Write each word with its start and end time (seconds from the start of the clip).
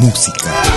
Música. 0.00 0.67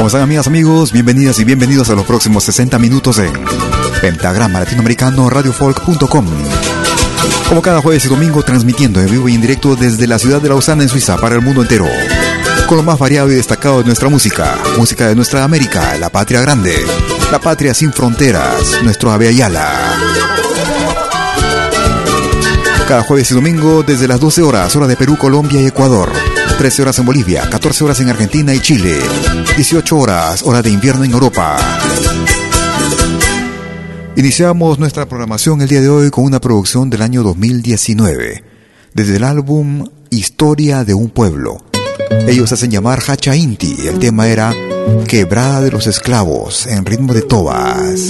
¿Cómo 0.00 0.08
están 0.08 0.22
amigas, 0.22 0.46
amigos? 0.46 0.92
Bienvenidas 0.92 1.38
y 1.40 1.44
bienvenidos 1.44 1.90
a 1.90 1.94
los 1.94 2.06
próximos 2.06 2.42
60 2.44 2.78
minutos 2.78 3.18
en 3.18 3.34
Pentagrama 4.00 4.58
Latinoamericano 4.60 5.28
Radiofolk.com. 5.28 6.26
Como 7.50 7.60
cada 7.60 7.82
jueves 7.82 8.06
y 8.06 8.08
domingo 8.08 8.42
transmitiendo 8.42 9.02
en 9.02 9.10
vivo 9.10 9.28
y 9.28 9.34
en 9.34 9.42
directo 9.42 9.76
desde 9.76 10.06
la 10.06 10.18
ciudad 10.18 10.40
de 10.40 10.48
Lausana 10.48 10.84
en 10.84 10.88
Suiza 10.88 11.18
para 11.18 11.34
el 11.34 11.42
mundo 11.42 11.60
entero. 11.60 11.86
Con 12.66 12.78
lo 12.78 12.82
más 12.82 12.98
variado 12.98 13.30
y 13.30 13.34
destacado 13.34 13.80
de 13.80 13.84
nuestra 13.84 14.08
música, 14.08 14.56
música 14.78 15.06
de 15.06 15.14
nuestra 15.14 15.44
América, 15.44 15.94
la 15.98 16.08
patria 16.08 16.40
grande, 16.40 16.82
la 17.30 17.38
patria 17.38 17.74
sin 17.74 17.92
fronteras, 17.92 18.82
nuestro 18.82 19.12
Ave 19.12 19.28
Ayala. 19.28 19.70
Cada 22.88 23.02
jueves 23.02 23.30
y 23.32 23.34
domingo 23.34 23.82
desde 23.82 24.08
las 24.08 24.18
12 24.18 24.40
horas, 24.40 24.74
hora 24.74 24.86
de 24.86 24.96
Perú, 24.96 25.18
Colombia 25.18 25.60
y 25.60 25.66
Ecuador. 25.66 26.10
13 26.60 26.82
horas 26.82 26.98
en 26.98 27.06
Bolivia, 27.06 27.48
14 27.48 27.84
horas 27.84 28.00
en 28.00 28.10
Argentina 28.10 28.54
y 28.54 28.60
Chile, 28.60 28.98
18 29.56 29.96
horas, 29.96 30.42
hora 30.42 30.60
de 30.60 30.68
invierno 30.68 31.04
en 31.04 31.10
Europa. 31.10 31.56
Iniciamos 34.14 34.78
nuestra 34.78 35.08
programación 35.08 35.62
el 35.62 35.70
día 35.70 35.80
de 35.80 35.88
hoy 35.88 36.10
con 36.10 36.24
una 36.24 36.38
producción 36.38 36.90
del 36.90 37.00
año 37.00 37.22
2019, 37.22 38.44
desde 38.92 39.16
el 39.16 39.24
álbum 39.24 39.88
Historia 40.10 40.84
de 40.84 40.92
un 40.92 41.08
Pueblo. 41.08 41.69
Ellos 42.10 42.52
hacen 42.52 42.70
llamar 42.70 43.00
Hacha 43.06 43.34
Inti, 43.36 43.86
el 43.86 43.98
tema 43.98 44.28
era 44.28 44.54
Quebrada 45.06 45.60
de 45.60 45.70
los 45.70 45.86
Esclavos, 45.86 46.66
en 46.66 46.84
ritmo 46.84 47.14
de 47.14 47.22
tobas. 47.22 48.00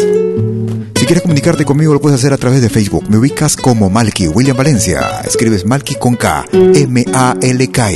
Si 1.00 1.06
quieres 1.06 1.22
comunicarte 1.22 1.64
conmigo 1.64 1.94
lo 1.94 2.00
puedes 2.00 2.18
hacer 2.18 2.32
a 2.32 2.36
través 2.36 2.60
de 2.60 2.68
Facebook. 2.68 3.04
Me 3.08 3.16
ubicas 3.16 3.56
como 3.56 3.88
Malky 3.88 4.28
William 4.28 4.56
Valencia. 4.56 5.22
Escribes 5.24 5.64
Malky 5.64 5.94
con 5.94 6.16
K, 6.16 6.44
M-A-L-K. 6.52 7.90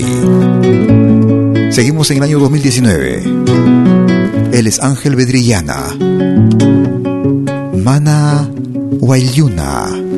Seguimos 1.70 2.10
en 2.10 2.16
el 2.18 2.22
año 2.22 2.38
2019. 2.38 3.22
Él 4.52 4.66
es 4.66 4.80
Ángel 4.80 5.16
Bedrillana. 5.16 5.94
Mana 7.76 8.48
Wailyuna. 9.00 10.13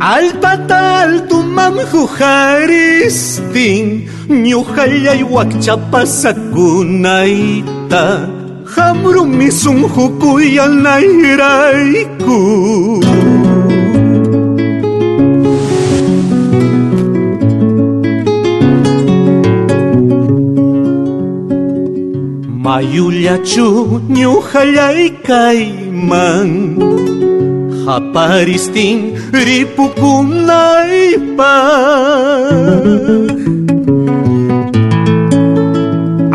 Alpataltu 0.00 1.42
mamjujaristin 1.42 4.08
Ñuhallay 4.28 5.22
wakchapasakunaita 5.34 8.28
Hamrumi 8.74 9.50
sunjukuyan 9.52 10.82
nairaiku. 10.82 12.38
Mayullachu 22.64 23.66
ñuhallay 24.16 25.00
kayman. 25.28 26.50
Χαπάρι 27.84 28.58
στην 28.58 28.98
ρήπου 29.32 29.92
κουνάει 30.00 31.12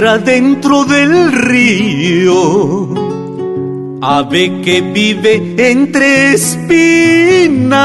dentro 0.00 0.84
del 0.84 1.32
río, 1.32 2.86
ave 4.02 4.60
que 4.60 4.82
vive 4.82 5.54
entre 5.56 6.34
espinas. 6.34 7.78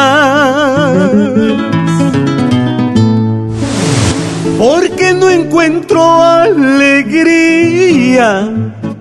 Porque 4.57 5.13
no 5.13 5.29
encuentro 5.29 6.21
alegría 6.21 8.49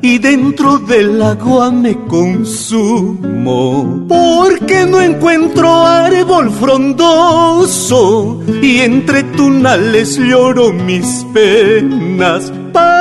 y 0.00 0.19
dentro 0.19 0.79
del 0.79 1.21
agua 1.21 1.73
me 1.73 1.97
consumo. 2.07 4.07
Porque 4.09 4.87
no 4.87 5.00
encuentro 5.00 5.85
árbol 5.85 6.49
frondoso 6.52 8.40
y 8.62 8.79
entre 8.79 9.25
tunales 9.25 10.17
lloro 10.17 10.73
mis 10.73 11.26
penas. 11.35 12.52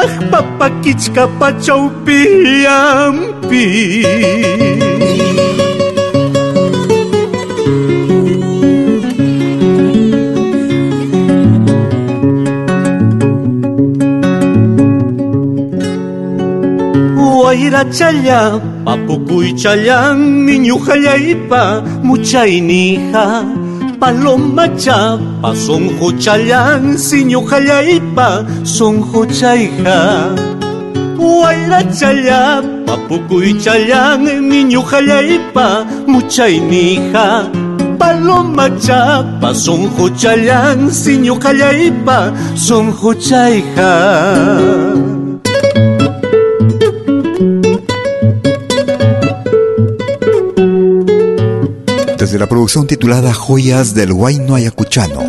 Ah, 0.02 0.08
папа 0.32 0.68
кичка 0.84 1.28
waira 1.40 1.82
піямпі. 2.06 3.66
Guaira 17.18 17.84
challa, 17.98 18.40
papucuy 18.86 19.50
challa, 19.62 20.00
miñu 20.46 20.78
jallaipa, 20.86 21.62
muchainija, 22.08 23.26
paloma 24.00 24.66
chapa. 24.84 25.29
Son 25.56 25.98
jochayán, 26.00 26.98
siño 26.98 27.42
jayaipa, 27.42 28.46
son 28.64 29.02
jochayja. 29.02 30.36
Guaira 31.18 31.82
chaya, 31.92 32.62
papucuy 32.86 33.58
chayán, 33.60 34.24
niño 34.50 34.82
jayaipa, 34.84 35.86
mucha 36.08 36.50
inija. 36.50 37.50
Paloma 37.98 38.70
chapa, 38.80 39.54
son 39.54 39.90
jochayán, 39.98 40.92
siño 40.92 41.36
jayaipa, 41.40 42.34
son 42.56 42.92
jochayja. 42.94 43.90
De 52.32 52.40
la 52.40 52.48
producción 52.48 52.86
titulada 52.86 53.34
Joyas 53.34 53.94
del 53.94 54.12
Huayno 54.12 54.56
Ayacuchano, 54.56 55.22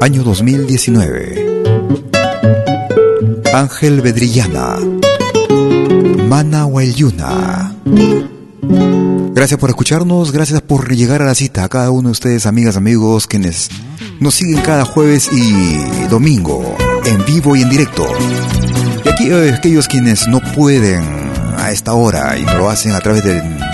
año 0.00 0.22
2019. 0.22 1.62
Ángel 3.52 4.00
Bedrillana, 4.00 4.76
Mana 6.28 6.66
Huayuna, 6.66 7.74
Gracias 9.32 9.58
por 9.58 9.70
escucharnos, 9.70 10.30
gracias 10.30 10.60
por 10.60 10.94
llegar 10.94 11.22
a 11.22 11.24
la 11.24 11.34
cita 11.34 11.64
a 11.64 11.68
cada 11.68 11.90
uno 11.90 12.10
de 12.10 12.12
ustedes, 12.12 12.46
amigas, 12.46 12.76
amigos, 12.76 13.26
quienes 13.26 13.70
nos 14.20 14.34
siguen 14.34 14.60
cada 14.60 14.84
jueves 14.84 15.30
y 15.32 16.06
domingo, 16.08 16.76
en 17.06 17.24
vivo 17.24 17.56
y 17.56 17.62
en 17.62 17.70
directo. 17.70 18.06
Y 19.04 19.08
aquí 19.08 19.30
eh, 19.30 19.54
aquellos 19.56 19.88
quienes 19.88 20.28
no 20.28 20.40
pueden 20.54 21.02
a 21.56 21.72
esta 21.72 21.94
hora 21.94 22.36
y 22.38 22.44
lo 22.44 22.68
hacen 22.68 22.92
a 22.92 23.00
través 23.00 23.24
de 23.24 23.69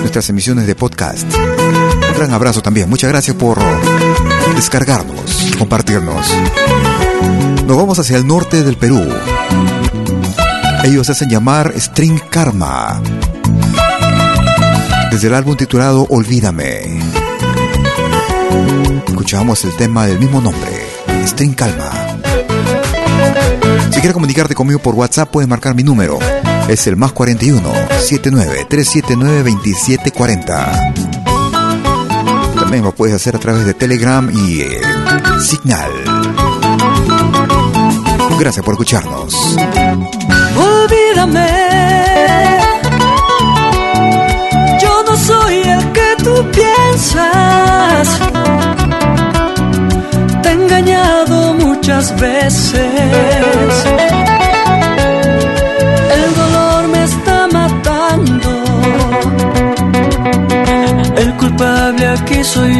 nuestras 0.00 0.28
emisiones 0.28 0.66
de 0.66 0.74
podcast. 0.74 1.26
Un 1.34 2.16
gran 2.16 2.32
abrazo 2.32 2.62
también. 2.62 2.88
Muchas 2.88 3.10
gracias 3.10 3.36
por 3.36 3.58
descargarnos, 4.54 5.54
compartirnos. 5.58 6.26
Nos 7.66 7.76
vamos 7.76 7.98
hacia 7.98 8.16
el 8.16 8.26
norte 8.26 8.62
del 8.62 8.76
Perú. 8.76 9.06
Ellos 10.84 11.08
hacen 11.10 11.28
llamar 11.28 11.72
String 11.76 12.18
Karma 12.30 13.00
desde 15.10 15.28
el 15.28 15.34
álbum 15.34 15.56
titulado 15.56 16.06
Olvídame. 16.08 17.00
Escuchamos 19.06 19.64
el 19.64 19.76
tema 19.76 20.06
del 20.06 20.18
mismo 20.18 20.40
nombre, 20.40 20.86
String 21.26 21.54
Calma. 21.54 21.90
Si 23.90 24.00
quieres 24.00 24.14
comunicarte 24.14 24.54
conmigo 24.54 24.80
por 24.80 24.94
WhatsApp, 24.94 25.30
puedes 25.30 25.48
marcar 25.48 25.74
mi 25.74 25.82
número. 25.82 26.18
Es 26.68 26.86
el 26.86 26.96
más 26.96 27.12
41 27.12 27.89
79 28.00 28.66
379 28.68 29.50
2740. 29.50 30.94
También 32.54 32.84
lo 32.84 32.92
puedes 32.92 33.14
hacer 33.14 33.36
a 33.36 33.38
través 33.38 33.66
de 33.66 33.74
Telegram 33.74 34.30
y 34.32 34.62
eh, 34.62 34.80
Signal. 35.40 35.90
Gracias 38.38 38.64
por 38.64 38.74
escucharnos. 38.74 39.34
Olvídame 40.56 42.59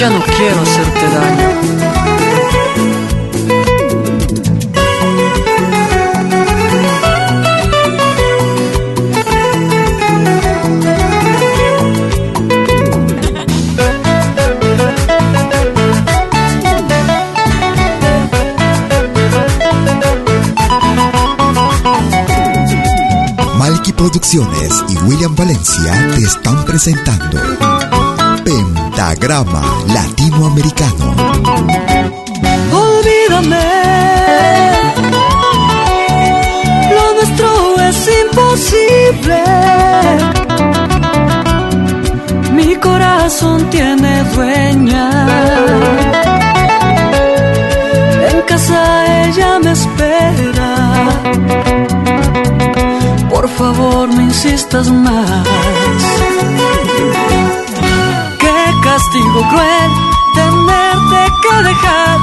Ya 0.00 0.08
no 0.08 0.18
quiero 0.22 0.62
hacerte 0.62 1.06
daño. 1.10 1.60
Producciones 23.96 24.82
y 24.88 24.96
William 25.04 25.36
Valencia 25.36 25.92
te 26.14 26.22
están 26.22 26.64
presentando 26.64 27.38
Pentagrama 29.00 29.62
Latinoamericano. 29.94 31.14
Olvídame, 32.70 33.68
lo 36.94 37.14
nuestro 37.14 37.80
es 37.88 38.08
imposible. 38.24 39.42
Mi 42.52 42.76
corazón 42.76 43.70
tiene 43.70 44.22
dueña. 44.34 45.06
En 48.30 48.42
casa 48.42 49.24
ella 49.24 49.60
me 49.60 49.72
espera 49.72 50.70
por 53.30 53.48
favor 53.48 54.14
no 54.14 54.20
insistas 54.20 54.90
más. 54.90 55.46
Castigo 59.00 59.40
cruel 59.48 59.90
tenerte 60.34 61.32
que 61.40 61.62
dejar. 61.62 62.20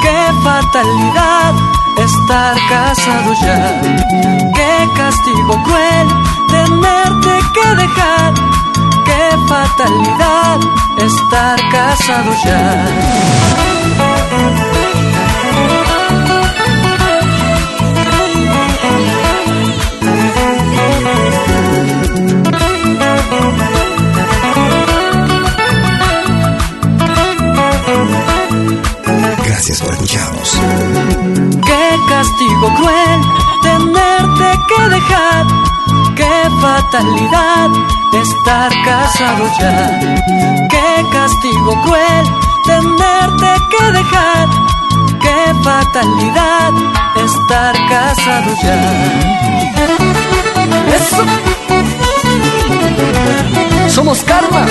Qué 0.00 0.32
fatalidad 0.42 1.54
estar 1.98 2.56
casado 2.70 3.34
ya. 3.42 3.82
Qué 4.54 4.88
castigo 4.96 5.62
cruel 5.64 6.08
tenerte 6.48 7.40
que 7.52 7.74
dejar. 7.82 8.32
Qué 9.04 9.36
fatalidad 9.48 10.58
estar 10.96 11.60
casado 11.70 12.32
ya. 12.42 12.62
Castigo 32.08 32.68
cruel 32.74 33.20
tenerte 33.62 34.60
que 34.68 34.88
dejar. 34.88 35.46
Qué 36.16 36.50
fatalidad 36.60 37.70
estar 38.12 38.72
casado 38.84 39.44
ya. 39.60 40.00
Qué 40.70 41.06
castigo 41.12 41.80
cruel 41.82 42.24
tenerte 42.64 43.50
que 43.70 43.92
dejar. 43.92 44.48
Qué 45.20 45.54
fatalidad 45.62 46.72
estar 47.16 47.74
casado 47.88 48.50
ya. 48.62 48.78
Eso. 50.96 51.24
Somos 53.88 54.22
Karma 54.24 54.64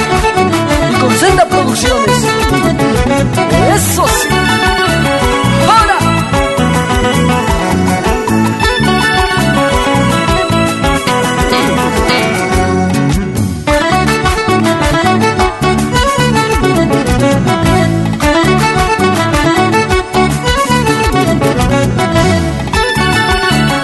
y 0.92 0.96
con 0.96 1.12
Senda 1.18 1.46
Producciones. 1.48 2.24
Eso 3.76 4.08
sí. 4.08 4.77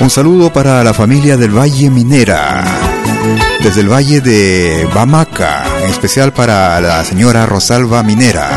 Un 0.03 0.10
saludo 0.10 0.51
para 0.51 0.83
la 0.83 0.93
familia 0.93 1.38
del 1.38 1.57
Valle 1.57 1.89
Minera, 1.89 2.62
desde 3.63 3.79
el 3.79 3.89
Valle 3.89 4.19
de 4.19 4.86
Bamaca, 4.93 5.63
en 5.81 5.89
especial 5.89 6.33
para 6.33 6.81
la 6.81 7.05
señora 7.05 7.45
Rosalba 7.45 8.03
Minera, 8.03 8.50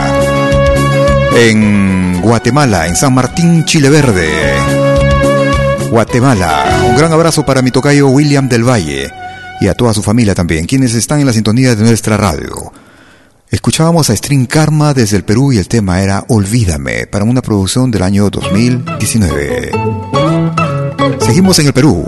en 1.36 2.20
Guatemala, 2.20 2.88
en 2.88 2.96
San 2.96 3.14
Martín, 3.14 3.64
Chile 3.64 3.90
Verde. 3.90 4.28
Guatemala, 5.88 6.82
un 6.90 6.96
gran 6.96 7.12
abrazo 7.12 7.46
para 7.46 7.62
mi 7.62 7.70
tocayo 7.70 8.08
William 8.08 8.48
del 8.48 8.68
Valle 8.68 9.08
y 9.60 9.68
a 9.68 9.74
toda 9.74 9.94
su 9.94 10.02
familia 10.02 10.34
también, 10.34 10.66
quienes 10.66 10.94
están 10.94 11.20
en 11.20 11.26
la 11.26 11.32
sintonía 11.32 11.76
de 11.76 11.84
nuestra 11.84 12.16
radio. 12.16 12.72
Escuchábamos 13.48 14.10
a 14.10 14.16
String 14.16 14.46
Karma 14.46 14.94
desde 14.94 15.16
el 15.16 15.22
Perú 15.22 15.52
y 15.52 15.58
el 15.58 15.68
tema 15.68 16.02
era 16.02 16.24
Olvídame, 16.26 17.06
para 17.06 17.24
una 17.24 17.40
producción 17.40 17.92
del 17.92 18.02
año 18.02 18.30
2019. 18.30 20.05
Seguimos 21.20 21.58
en 21.58 21.66
el 21.66 21.72
Perú. 21.72 22.04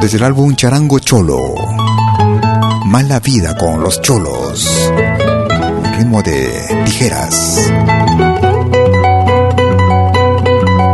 Desde 0.00 0.16
el 0.18 0.24
álbum 0.24 0.54
Charango 0.54 0.98
Cholo. 0.98 1.38
Mala 2.86 3.20
vida 3.20 3.56
con 3.56 3.80
los 3.80 4.00
cholos. 4.02 4.90
ritmo 5.96 6.22
de 6.22 6.82
tijeras. 6.84 7.70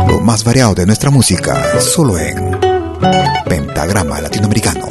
Lo 0.07 0.19
más 0.21 0.43
variado 0.43 0.73
de 0.73 0.85
nuestra 0.85 1.09
música, 1.09 1.79
solo 1.79 2.17
en 2.17 2.57
Pentagrama 3.45 4.21
Latinoamericano. 4.21 4.87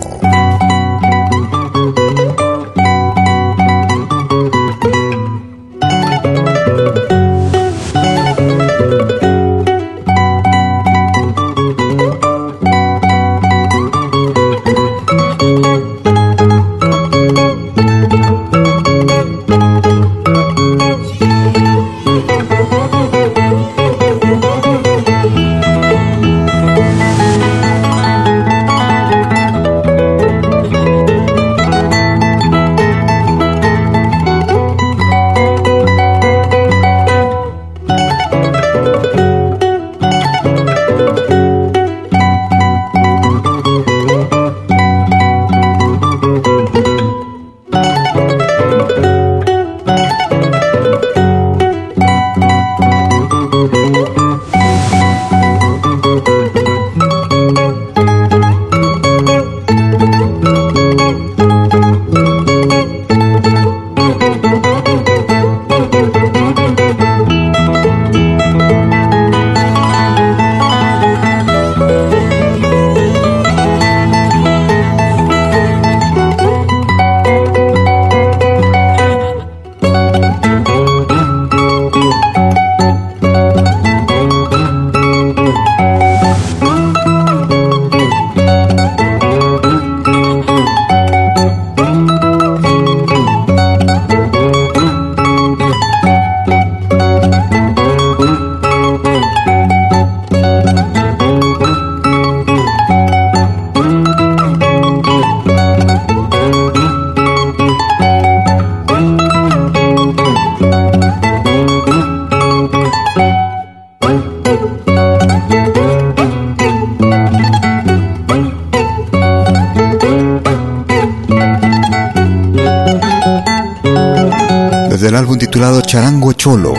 Titulado 125.41 125.81
Charango 125.81 126.35
Cholo, 126.35 126.75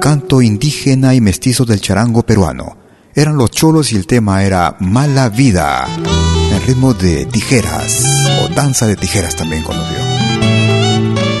canto 0.00 0.40
indígena 0.40 1.14
y 1.14 1.20
mestizo 1.20 1.66
del 1.66 1.82
charango 1.82 2.22
peruano. 2.22 2.78
Eran 3.14 3.36
los 3.36 3.50
cholos 3.50 3.92
y 3.92 3.96
el 3.96 4.06
tema 4.06 4.42
era 4.42 4.74
Mala 4.80 5.28
Vida, 5.28 5.86
en 6.50 6.66
ritmo 6.66 6.94
de 6.94 7.26
tijeras, 7.26 8.06
o 8.40 8.48
danza 8.54 8.86
de 8.86 8.96
tijeras 8.96 9.36
también 9.36 9.62
conocido. 9.62 10.00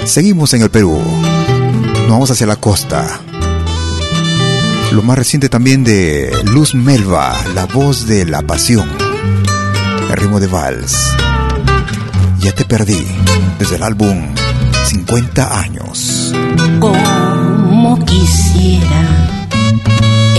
Seguimos 0.04 0.52
en 0.52 0.62
el 0.62 0.70
Perú, 0.70 1.00
nos 1.00 2.10
vamos 2.10 2.30
hacia 2.30 2.46
la 2.46 2.56
costa. 2.56 3.18
Lo 4.92 5.02
más 5.02 5.16
reciente 5.16 5.48
también 5.48 5.82
de 5.82 6.30
Luz 6.44 6.74
Melva, 6.74 7.34
la 7.54 7.64
voz 7.64 8.06
de 8.06 8.26
la 8.26 8.42
pasión, 8.42 8.86
el 10.10 10.16
ritmo 10.16 10.40
de 10.40 10.46
vals. 10.46 10.94
Ya 12.40 12.52
te 12.52 12.66
perdí, 12.66 13.02
desde 13.58 13.76
el 13.76 13.82
álbum 13.82 14.34
50 14.86 15.60
años. 15.60 16.32
Como 16.78 18.04
quisiera 18.04 19.02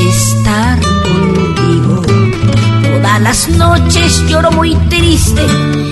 estar 0.09 0.79
contigo. 0.79 2.01
Todas 2.81 3.21
las 3.21 3.49
noches 3.49 4.23
lloro 4.29 4.51
muy 4.51 4.73
triste 4.89 5.41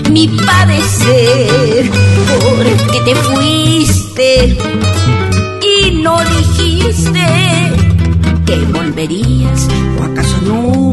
mi 0.09 0.27
padecer, 0.29 1.91
porque 2.27 2.99
te 3.03 3.15
fuiste 3.15 4.57
y 5.61 5.91
no 6.01 6.17
dijiste 6.37 7.25
que 8.45 8.55
volverías, 8.71 9.67
o 9.99 10.03
acaso 10.03 10.37
nunca 10.43 10.84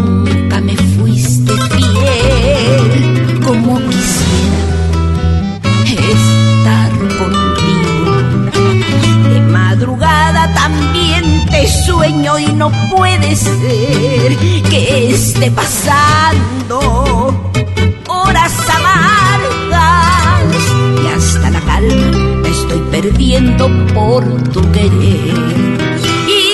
sueño 12.23 12.39
y 12.39 12.53
no 12.55 12.71
puede 12.95 13.35
ser 13.35 14.37
que 14.71 15.11
esté 15.11 15.51
pasando 15.51 16.79
horas 18.09 18.53
amargas 18.69 20.45
y 21.03 21.07
hasta 21.09 21.51
la 21.51 21.61
calma 21.61 22.19
me 22.43 22.49
estoy 22.49 22.79
perdiendo 22.91 23.69
por 23.95 24.25
tu 24.53 24.61
querer. 24.73 25.71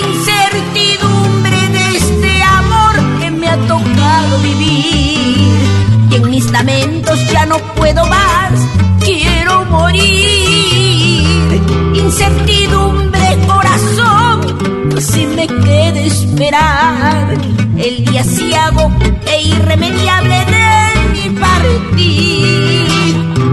Incertidumbre 0.05 1.57
de 1.69 1.97
este 1.97 2.43
amor 2.43 2.95
que 3.21 3.31
me 3.31 3.49
ha 3.49 3.57
tocado 3.67 4.39
vivir 4.43 5.59
y 6.11 6.15
en 6.15 6.31
mis 6.31 6.51
lamentos 6.51 7.19
ya 7.31 7.47
no 7.47 7.59
puedo 7.75 8.07
más, 8.07 8.53
quiero 9.01 9.65
morir. 9.67 11.61
Incertidumbre 11.95 12.58
me 15.39 15.47
quede 15.47 16.07
esperar 16.07 17.31
el 17.77 18.05
día 18.05 18.25
ciego 18.25 18.91
e 19.25 19.43
irremediable 19.43 20.37
de 20.55 20.67
mi 21.13 21.27
partir. 21.39 22.89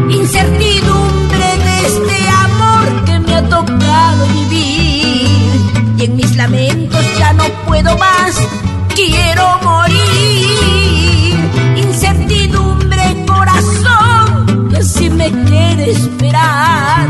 Incertidumbre 0.10 1.48
de 1.66 1.76
este 1.86 2.18
amor 2.48 3.06
que 3.06 3.20
me 3.20 3.36
ha 3.36 3.44
tocado 3.44 4.26
vivir 4.34 5.62
y 6.00 6.06
en 6.06 6.16
mis 6.16 6.36
lamentos 6.36 7.06
ya 7.20 7.34
no 7.34 7.44
puedo 7.68 7.96
más, 8.00 8.34
quiero 8.96 9.46
morir. 9.62 11.36
Incertidumbre 11.78 13.04
corazón 13.28 14.70
que 14.72 14.82
si 14.82 15.08
me 15.12 15.30
quede 15.30 15.92
esperar 15.92 17.08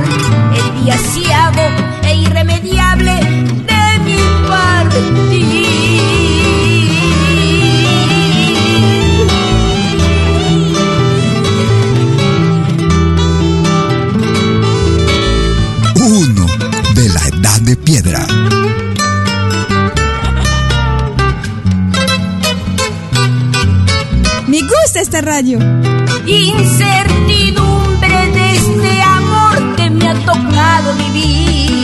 el 0.59 0.83
día 0.83 0.97
ciego 0.97 1.65
e 2.03 2.15
irremediable 2.15 3.34
uno 16.05 16.45
de 16.93 17.09
la 17.09 17.27
edad 17.27 17.59
de 17.61 17.75
piedra. 17.75 18.27
Me 24.47 24.61
gusta 24.61 25.01
esta 25.01 25.19
radio. 25.21 25.57
Incertidumbre 26.25 28.31
de 28.33 28.53
este 28.53 29.01
amor 29.01 29.75
que 29.75 29.89
me 29.89 30.07
ha 30.07 30.13
tocado 30.25 30.93
vivir 30.95 31.74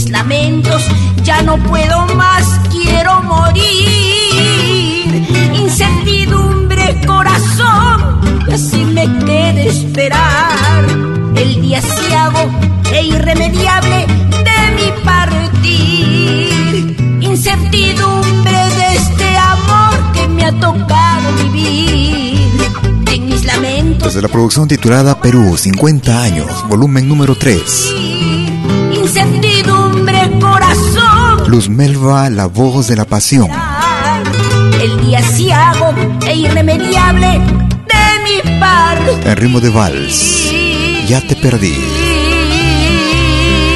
mis 0.00 0.10
lamentos, 0.10 0.82
ya 1.24 1.42
no 1.42 1.58
puedo 1.58 2.06
más, 2.14 2.44
quiero 2.70 3.22
morir. 3.22 3.64
Incertidumbre, 5.54 7.00
corazón, 7.06 8.20
que 8.46 8.54
así 8.54 8.84
me 8.84 9.04
quede 9.26 9.68
esperar. 9.68 10.86
El 11.34 11.60
día 11.60 11.82
ciago 11.82 12.50
e 12.92 13.02
irremediable 13.04 14.06
de 14.48 14.60
mi 14.76 14.90
partir. 15.04 16.96
Incertidumbre 17.20 18.58
de 18.78 18.96
este 18.96 19.36
amor 19.36 20.12
que 20.14 20.28
me 20.28 20.46
ha 20.46 20.52
tocado 20.52 21.32
vivir. 21.42 22.38
En 23.12 23.26
mis 23.26 23.44
lamentos. 23.44 24.04
Desde 24.08 24.22
la 24.22 24.28
producción 24.28 24.66
titulada 24.66 25.20
Perú, 25.20 25.56
50 25.58 26.22
años, 26.22 26.68
volumen 26.68 27.06
número 27.06 27.34
3. 27.34 28.39
Luz 31.50 31.68
Melva, 31.68 32.30
la 32.30 32.46
voz 32.46 32.86
de 32.86 32.94
la 32.94 33.04
pasión. 33.04 33.50
El 34.80 35.04
día 35.04 35.20
ciago 35.20 35.92
e 36.24 36.36
irremediable 36.36 37.26
de 37.26 38.22
mi 38.22 38.60
parte. 38.60 39.28
En 39.28 39.36
ritmo 39.36 39.58
de 39.60 39.68
vals. 39.68 40.52
Ya 41.08 41.20
te 41.26 41.34
perdí. 41.34 41.74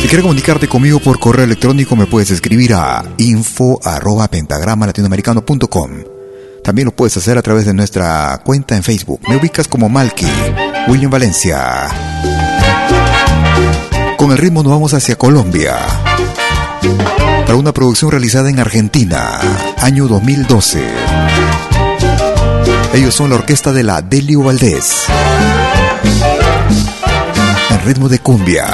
Si 0.00 0.06
quieres 0.06 0.22
comunicarte 0.22 0.68
conmigo 0.68 1.00
por 1.00 1.18
correo 1.18 1.46
electrónico 1.46 1.96
me 1.96 2.06
puedes 2.06 2.30
escribir 2.30 2.74
a 2.74 3.02
info 3.18 3.80
arroba 3.82 4.28
pentagrama 4.28 4.86
latinoamericano.com 4.86 5.90
también 6.62 6.86
lo 6.86 6.92
puedes 6.92 7.16
hacer 7.16 7.36
a 7.36 7.42
través 7.42 7.66
de 7.66 7.74
nuestra 7.74 8.40
cuenta 8.42 8.76
en 8.76 8.84
Facebook. 8.84 9.20
Me 9.28 9.36
ubicas 9.36 9.68
como 9.68 9.88
Malky, 9.88 10.28
William 10.86 11.10
Valencia. 11.10 11.88
Con 14.16 14.30
el 14.30 14.38
ritmo 14.38 14.62
nos 14.62 14.72
vamos 14.72 14.94
hacia 14.94 15.16
Colombia. 15.16 15.76
Para 17.46 17.56
una 17.56 17.72
producción 17.72 18.10
realizada 18.10 18.50
en 18.50 18.58
Argentina, 18.58 19.40
año 19.80 20.06
2012. 20.08 20.82
Ellos 22.94 23.14
son 23.14 23.30
la 23.30 23.36
orquesta 23.36 23.72
de 23.72 23.82
la 23.82 24.02
Delio 24.02 24.42
Valdés. 24.42 25.06
En 27.70 27.84
ritmo 27.84 28.08
de 28.08 28.18
cumbia, 28.20 28.66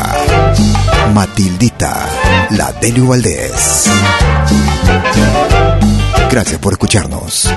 Matildita, 1.15 2.07
la 2.51 2.73
Delio 2.73 3.07
Valdés. 3.07 3.87
Gracias 6.31 6.61
por 6.61 6.75
escucharnos. 6.75 7.51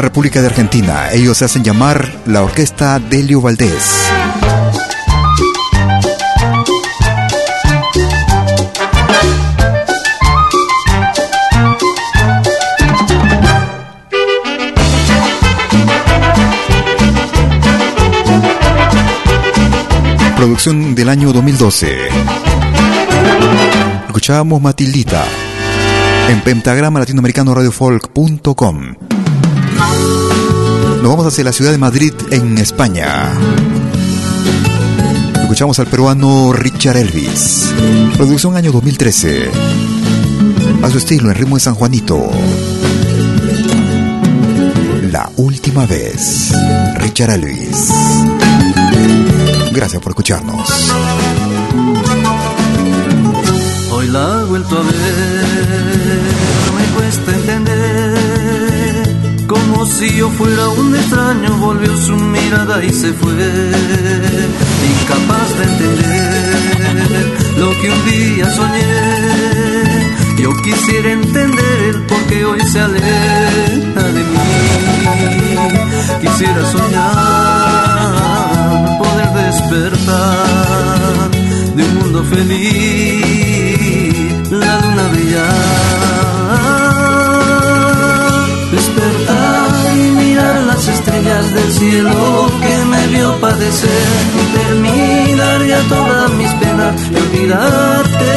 República 0.00 0.40
de 0.40 0.48
Argentina. 0.48 1.12
Ellos 1.12 1.38
se 1.38 1.44
hacen 1.44 1.62
llamar 1.62 2.10
la 2.26 2.42
Orquesta 2.42 2.98
Delio 2.98 3.40
Valdés. 3.40 4.10
Producción 20.36 20.96
del 20.96 21.08
año 21.08 21.32
2012. 21.32 22.08
Escuchábamos 24.08 24.60
Matildita 24.60 25.24
en 26.28 26.40
pentagrama 26.40 26.98
latinoamericano 26.98 27.54
radiofolk.com. 27.54 29.11
Nos 31.02 31.10
vamos 31.10 31.26
hacia 31.26 31.44
la 31.44 31.52
ciudad 31.52 31.72
de 31.72 31.78
Madrid, 31.78 32.12
en 32.30 32.58
España. 32.58 33.32
Escuchamos 35.40 35.78
al 35.78 35.86
peruano 35.86 36.52
Richard 36.52 36.96
Elvis. 36.96 37.72
Producción 38.16 38.56
año 38.56 38.72
2013. 38.72 39.50
A 40.82 40.90
su 40.90 40.98
estilo, 40.98 41.30
en 41.30 41.36
ritmo 41.36 41.56
de 41.56 41.60
San 41.60 41.74
Juanito. 41.74 42.30
La 45.10 45.30
última 45.36 45.86
vez. 45.86 46.52
Richard 46.96 47.30
Elvis. 47.30 47.88
Gracias 49.72 50.00
por 50.00 50.12
escucharnos. 50.12 50.68
Hoy 53.90 54.08
la 54.08 54.40
he 54.40 54.44
vuelto 54.44 54.78
a 54.78 54.82
ver. 54.82 55.41
Si 59.86 60.16
yo 60.16 60.30
fuera 60.30 60.68
un 60.68 60.94
extraño, 60.94 61.56
volvió 61.58 61.96
su 61.96 62.14
mirada 62.16 62.84
y 62.84 62.90
se 62.90 63.12
fue, 63.12 63.32
incapaz 64.92 65.58
de 65.58 65.64
entender 65.64 67.32
lo 67.58 67.70
que 67.80 67.90
un 67.90 68.04
día 68.06 68.50
soñé. 68.50 68.82
Yo 70.38 70.50
quisiera 70.62 71.12
entender 71.12 71.94
el 71.94 72.02
por 72.02 72.22
qué 72.26 72.44
hoy 72.44 72.60
se 72.60 72.80
aleja 72.80 74.02
de 74.16 74.24
mí. 74.30 74.38
Quisiera 76.20 76.64
soñar, 76.70 78.08
poder 78.98 79.30
despertar 79.44 81.30
de 81.76 81.82
un 81.82 81.94
mundo 81.98 82.24
feliz, 82.24 83.64
la 84.50 84.80
luna 84.80 85.08
brillar 85.12 86.11
estrellas 91.22 91.54
del 91.54 91.72
cielo 91.72 92.50
que 92.60 92.84
me 92.84 93.06
vio 93.08 93.40
padecer 93.40 93.90
terminar 94.54 95.66
ya 95.66 95.80
todas 95.88 96.30
mis 96.32 96.50
penas 96.54 96.94
y 97.10 97.16
olvidarte. 97.16 98.32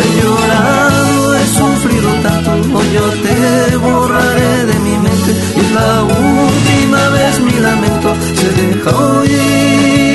He 0.00 0.22
llorado, 0.22 1.34
he 1.36 1.46
sufrido 1.46 2.12
tanto, 2.22 2.78
hoy 2.78 2.86
yo 2.94 3.08
te 3.24 3.76
borraré 3.76 4.66
de 4.66 4.74
mi 4.80 4.96
mente 4.98 5.32
y 5.56 5.74
la 5.74 6.02
última 6.02 7.08
vez 7.10 7.40
mi 7.40 7.52
lamento 7.60 8.14
se 8.36 8.62
deja 8.62 8.96
oír. 8.96 10.09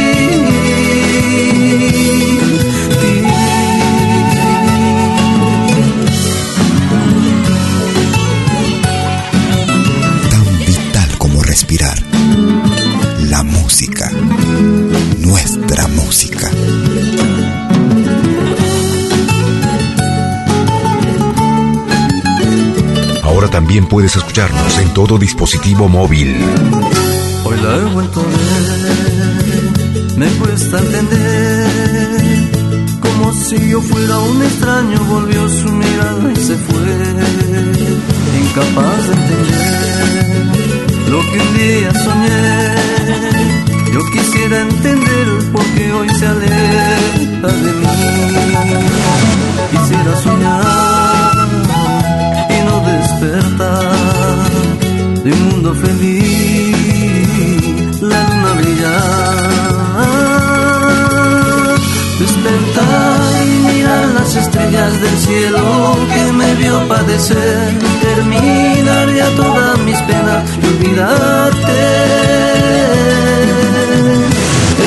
También 23.66 23.88
puedes 23.88 24.16
escucharnos 24.16 24.78
en 24.78 24.94
todo 24.94 25.18
dispositivo 25.18 25.90
móvil. 25.90 26.38
Hoy 27.46 27.58
la 27.64 27.78
he 27.78 27.86
vuelto 27.86 28.20
a 28.20 28.24
ver, 28.24 30.18
me 30.18 30.28
cuesta 30.38 30.78
entender, 30.78 32.52
como 33.00 33.34
si 33.34 33.70
yo 33.72 33.82
fuera 33.82 34.20
un 34.20 34.44
extraño, 34.44 35.04
volvió 35.06 35.50
su 35.50 35.72
mirada 35.72 36.32
y 36.32 36.36
se 36.36 36.56
fue, 36.58 36.80
incapaz 38.40 39.08
de 39.08 39.14
entender 39.14 40.46
lo 41.10 41.22
que 41.22 41.40
un 41.42 41.58
día 41.58 41.92
soñé. 42.04 42.76
Yo 43.94 44.00
quisiera 44.12 44.62
entender 44.62 45.28
por 45.52 45.66
qué 45.74 45.92
hoy 45.92 46.10
se 46.10 46.28
aleja 46.28 47.48
de 47.48 47.74
mí. 47.74 47.88
Quisiera 49.72 50.16
soñar 50.22 50.95
despertar 53.56 55.24
de 55.24 55.32
un 55.32 55.50
mundo 55.50 55.74
feliz, 55.76 57.22
la 58.02 58.24
luna 58.28 58.54
brillar. 58.54 59.46
Despertar 62.20 63.22
y 63.46 63.48
mirar 63.74 64.08
las 64.10 64.36
estrellas 64.36 65.02
del 65.02 65.18
cielo 65.18 65.96
que 66.14 66.32
me 66.32 66.56
vio 66.56 66.88
padecer. 66.88 67.74
Terminar 68.02 69.14
ya 69.14 69.30
todas 69.36 69.78
mis 69.80 70.02
penas 70.02 70.44
y 70.62 70.66
olvidarte 70.68 72.06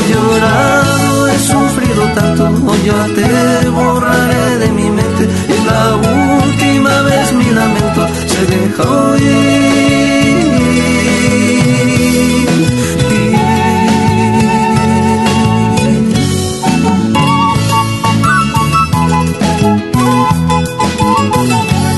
llorado, 0.09 1.29
he 1.29 1.39
sufrido 1.39 2.03
tanto, 2.15 2.45
hoy 2.67 2.83
ya 2.85 3.05
te 3.15 3.69
borraré 3.69 4.59
de 4.59 4.69
mi 4.71 4.91
mente. 4.91 5.29
Y 5.49 5.65
la 5.67 5.97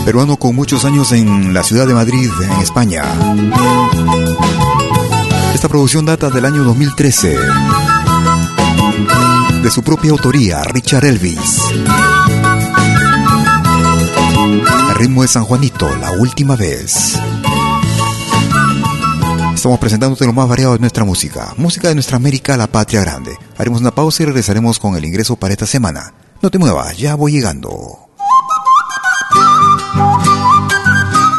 Peruano 0.05 0.37
con 0.39 0.57
muchos 0.57 0.85
años 0.85 1.13
en 1.13 1.55
la 1.55 1.63
ciudad 1.63 1.87
de 1.87 1.95
Madrid, 1.95 2.31
en 2.43 2.61
España. 2.61 3.05
Esta 5.55 5.69
producción 5.69 6.05
data 6.05 6.31
del 6.31 6.47
año 6.47 6.65
2013 6.65 7.37
de 9.63 9.71
su 9.71 9.83
propia 9.83 10.11
autoría, 10.11 10.65
Richard 10.65 11.05
Elvis. 11.05 12.10
Ritmo 15.01 15.23
de 15.23 15.29
San 15.29 15.45
Juanito, 15.45 15.89
la 15.97 16.11
última 16.11 16.57
vez. 16.57 17.15
Estamos 19.55 19.79
presentándote 19.79 20.27
lo 20.27 20.35
más 20.35 20.47
variado 20.47 20.75
de 20.75 20.79
nuestra 20.79 21.05
música, 21.05 21.55
música 21.57 21.89
de 21.89 21.95
nuestra 21.95 22.19
América, 22.19 22.55
la 22.59 22.67
patria 22.67 23.01
grande. 23.01 23.35
Haremos 23.57 23.81
una 23.81 23.93
pausa 23.93 24.23
y 24.23 24.27
regresaremos 24.27 24.79
con 24.79 24.97
el 24.97 25.05
ingreso 25.07 25.37
para 25.37 25.55
esta 25.55 25.65
semana. 25.65 26.13
No 26.43 26.51
te 26.51 26.59
muevas, 26.59 26.99
ya 26.99 27.15
voy 27.15 27.33
llegando. 27.33 28.11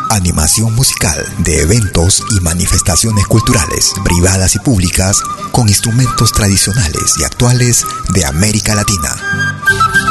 Animación 0.10 0.74
musical 0.74 1.24
de 1.38 1.62
eventos 1.62 2.24
y 2.36 2.40
manifestaciones 2.40 3.28
culturales, 3.28 3.94
privadas 4.04 4.56
y 4.56 4.60
públicas, 4.60 5.22
con 5.52 5.70
instrumentos 5.70 6.32
tradicionales 6.32 7.14
y 7.20 7.26
actuales 7.26 7.86
de 8.12 8.26
América 8.26 8.74
Latina. 8.74 10.11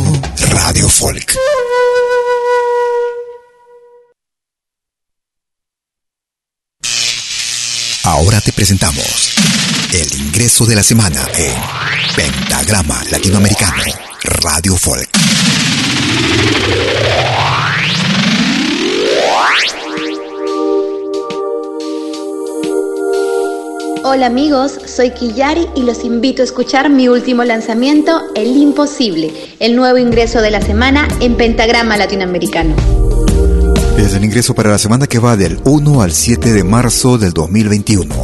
Ahora 8.03 8.39
te 8.39 8.51
presentamos 8.51 9.33
el 9.93 10.13
ingreso 10.21 10.67
de 10.67 10.75
la 10.75 10.83
semana 10.83 11.27
en 11.35 11.55
Pentagrama 12.15 13.03
Latinoamericano 13.09 13.83
Radio 14.23 14.77
Folk. 14.77 15.09
Hola 24.03 24.25
amigos, 24.25 24.79
soy 24.87 25.11
Kiyari 25.11 25.67
y 25.75 25.83
los 25.83 26.03
invito 26.03 26.41
a 26.41 26.45
escuchar 26.45 26.89
mi 26.89 27.07
último 27.07 27.43
lanzamiento, 27.43 28.19
El 28.33 28.57
Imposible, 28.57 29.31
el 29.59 29.75
nuevo 29.75 29.99
ingreso 29.99 30.41
de 30.41 30.49
la 30.49 30.59
semana 30.59 31.07
en 31.19 31.35
Pentagrama 31.37 31.97
Latinoamericano. 31.97 32.73
Es 33.99 34.15
el 34.15 34.25
ingreso 34.25 34.55
para 34.55 34.71
la 34.71 34.79
semana 34.79 35.05
que 35.05 35.19
va 35.19 35.37
del 35.37 35.59
1 35.65 36.01
al 36.01 36.13
7 36.13 36.51
de 36.51 36.63
marzo 36.63 37.19
del 37.19 37.31
2021. 37.31 38.15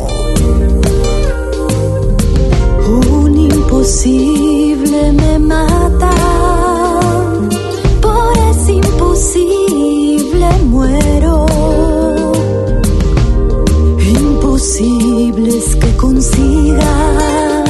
Un 2.87 3.37
imposible 3.37 5.11
me 5.11 5.37
mata, 5.37 6.09
por 8.01 8.35
ese 8.49 8.73
imposible 8.73 10.49
muero. 10.65 11.45
Imposible 13.99 15.06
consiga 15.97 17.63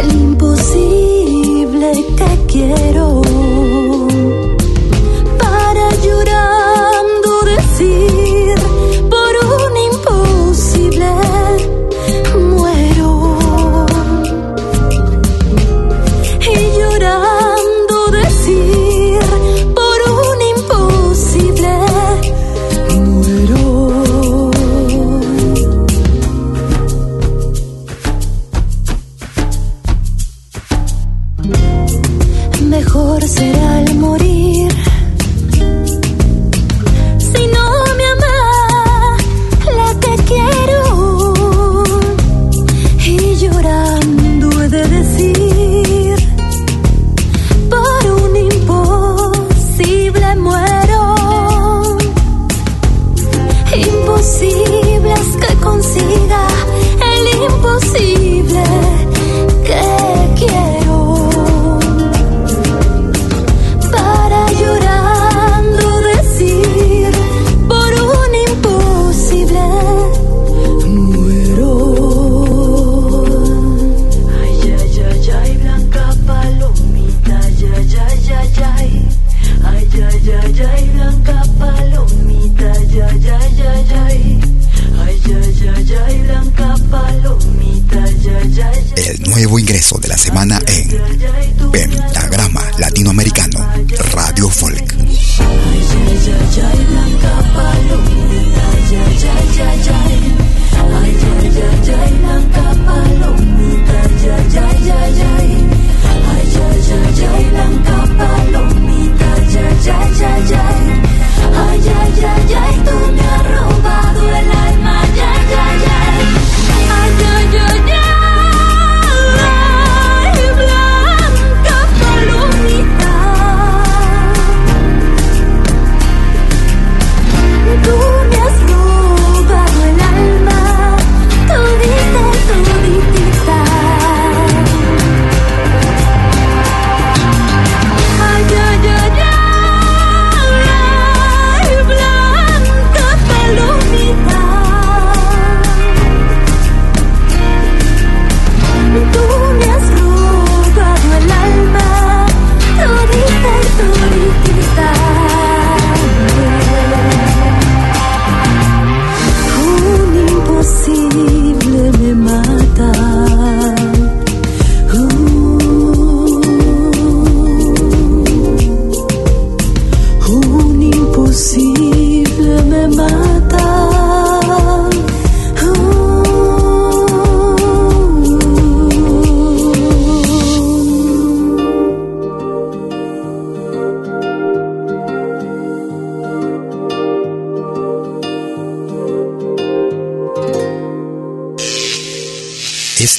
el 0.00 0.12
imposible 0.12 1.92
que 2.16 2.52
quiero. 2.52 3.37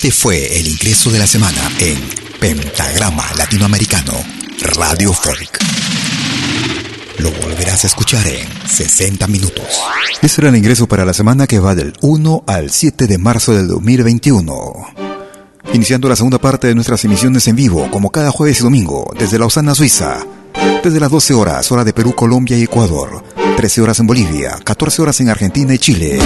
Este 0.02 0.12
fue 0.12 0.58
el 0.58 0.66
ingreso 0.66 1.12
de 1.12 1.20
la 1.20 1.28
semana 1.28 1.60
en 1.78 2.00
Pentagrama 2.40 3.34
Latinoamericano 3.38 4.14
Radio 4.78 5.12
Folk. 5.12 5.60
lo 7.18 7.30
volverás 7.32 7.84
a 7.84 7.88
escuchar 7.88 8.26
en 8.26 8.48
60 8.66 9.28
minutos. 9.28 9.68
Este 10.14 10.30
será 10.30 10.48
el 10.48 10.56
ingreso 10.56 10.88
para 10.88 11.04
la 11.04 11.14
semana 11.14 11.48
que 11.48 11.60
va 11.60 11.76
del 11.76 11.92
1 12.00 12.46
al 12.48 12.70
7 12.70 13.08
de 13.08 13.18
marzo 13.18 13.54
del 13.54 13.68
2021. 13.68 14.56
Iniciando 15.74 16.08
la 16.08 16.16
segunda 16.16 16.40
parte 16.40 16.68
de 16.68 16.76
nuestras 16.76 17.04
emisiones 17.04 17.46
en 17.50 17.58
vivo, 17.58 17.92
como 17.92 18.10
cada 18.10 18.32
jueves 18.32 18.62
y 18.62 18.64
domingo, 18.64 19.14
desde 19.20 19.38
Lausana, 19.38 19.76
Suiza. 19.76 20.26
Desde 20.82 21.02
las 21.02 21.12
12 21.12 21.34
horas, 21.34 21.70
hora 21.74 21.84
de 21.84 21.92
Perú, 21.92 22.16
Colombia 22.16 22.58
y 22.58 22.64
Ecuador. 22.64 23.22
13 23.58 23.82
horas 23.82 24.00
en 24.00 24.08
Bolivia, 24.08 24.60
14 24.64 25.02
horas 25.02 25.20
en 25.20 25.28
Argentina 25.28 25.74
y 25.74 25.78
Chile. 25.78 26.20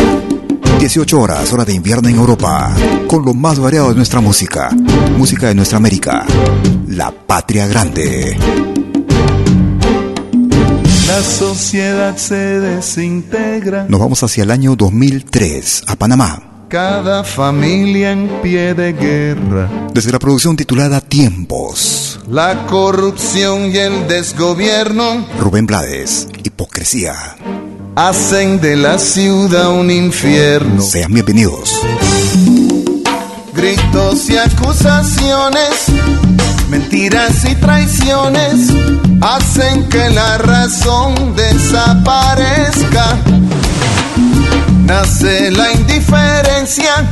18 0.83 1.17
horas, 1.17 1.53
hora 1.53 1.63
de 1.63 1.73
invierno 1.73 2.09
en 2.09 2.15
Europa. 2.15 2.75
Con 3.07 3.23
lo 3.23 3.33
más 3.33 3.57
variado 3.57 3.91
de 3.91 3.95
nuestra 3.95 4.19
música. 4.19 4.69
Música 5.17 5.47
de 5.47 5.55
nuestra 5.55 5.77
América. 5.77 6.25
La 6.89 7.09
Patria 7.09 7.65
Grande. 7.67 8.35
La 11.07 11.21
sociedad 11.21 12.17
se 12.17 12.59
desintegra. 12.59 13.85
Nos 13.87 13.97
vamos 13.97 14.23
hacia 14.23 14.43
el 14.43 14.51
año 14.51 14.75
2003, 14.75 15.85
a 15.87 15.95
Panamá. 15.95 16.65
Cada 16.67 17.23
familia 17.23 18.11
en 18.11 18.27
pie 18.41 18.73
de 18.73 18.91
guerra. 18.91 19.69
Desde 19.93 20.11
la 20.11 20.19
producción 20.19 20.57
titulada 20.57 20.99
Tiempos. 20.99 22.19
La 22.27 22.65
corrupción 22.65 23.71
y 23.71 23.77
el 23.77 24.09
desgobierno. 24.09 25.25
Rubén 25.39 25.65
Blades, 25.65 26.27
Hipocresía. 26.43 27.37
Hacen 27.95 28.59
de 28.59 28.75
la 28.75 28.97
ciudad 28.97 29.69
un 29.69 29.91
infierno. 29.91 30.81
Sean 30.81 31.13
bienvenidos. 31.13 31.79
Gritos 33.53 34.29
y 34.31 34.37
acusaciones, 34.37 35.85
mentiras 36.69 37.45
y 37.45 37.53
traiciones 37.53 38.71
hacen 39.21 39.87
que 39.89 40.09
la 40.09 40.39
razón 40.39 41.35
desaparezca. 41.35 43.15
Nace 44.85 45.51
la 45.51 45.71
indiferencia, 45.73 47.07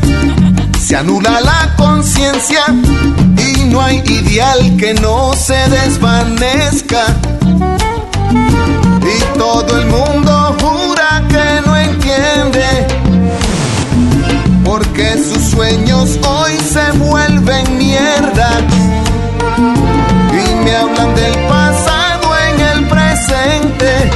se 0.83 0.95
anula 0.95 1.41
la 1.41 1.75
conciencia 1.77 2.63
y 3.37 3.65
no 3.65 3.81
hay 3.83 4.01
ideal 4.07 4.77
que 4.77 4.95
no 4.95 5.33
se 5.35 5.57
desvanezca. 5.69 7.05
Todo 9.41 9.75
el 9.75 9.87
mundo 9.87 10.55
jura 10.61 11.23
que 11.27 11.67
no 11.67 11.75
entiende, 11.75 12.87
porque 14.63 15.17
sus 15.17 15.43
sueños 15.49 16.19
hoy 16.23 16.51
se 16.59 16.91
vuelven 16.99 17.75
mierda. 17.75 18.51
Y 20.31 20.63
me 20.63 20.75
hablan 20.75 21.15
del 21.15 21.33
pasado 21.49 22.37
en 22.49 22.61
el 22.61 22.87
presente, 22.87 24.11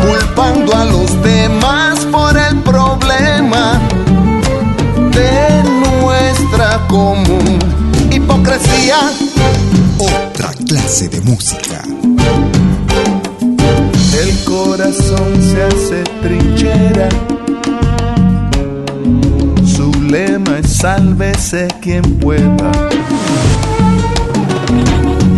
culpando 0.00 0.74
a 0.74 0.86
los 0.86 1.22
demás 1.22 1.98
por 2.10 2.34
el 2.34 2.56
problema 2.60 3.78
de 5.10 5.62
nuestra 6.00 6.80
común 6.88 7.58
hipocresía. 8.10 8.98
Otra 9.98 10.54
clase 10.66 11.10
de 11.10 11.20
música. 11.20 11.91
Corazón 15.12 15.42
se 15.42 15.62
hace 15.62 16.04
trinchera. 16.22 17.08
Su 19.64 19.92
lema 20.02 20.58
es 20.58 20.76
sálvese 20.76 21.68
quien 21.80 22.02
pueda. 22.18 22.72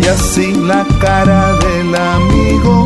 Y 0.01 0.07
así 0.07 0.53
la 0.55 0.85
cara 0.99 1.53
del 1.53 1.95
amigo 1.95 2.83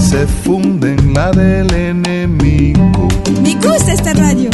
se 0.00 0.26
funde 0.26 0.94
en 0.94 1.14
la 1.14 1.30
del 1.30 1.72
enemigo. 1.72 3.08
Me 3.42 3.54
gusta 3.54 3.92
esta 3.92 4.12
radio. 4.14 4.50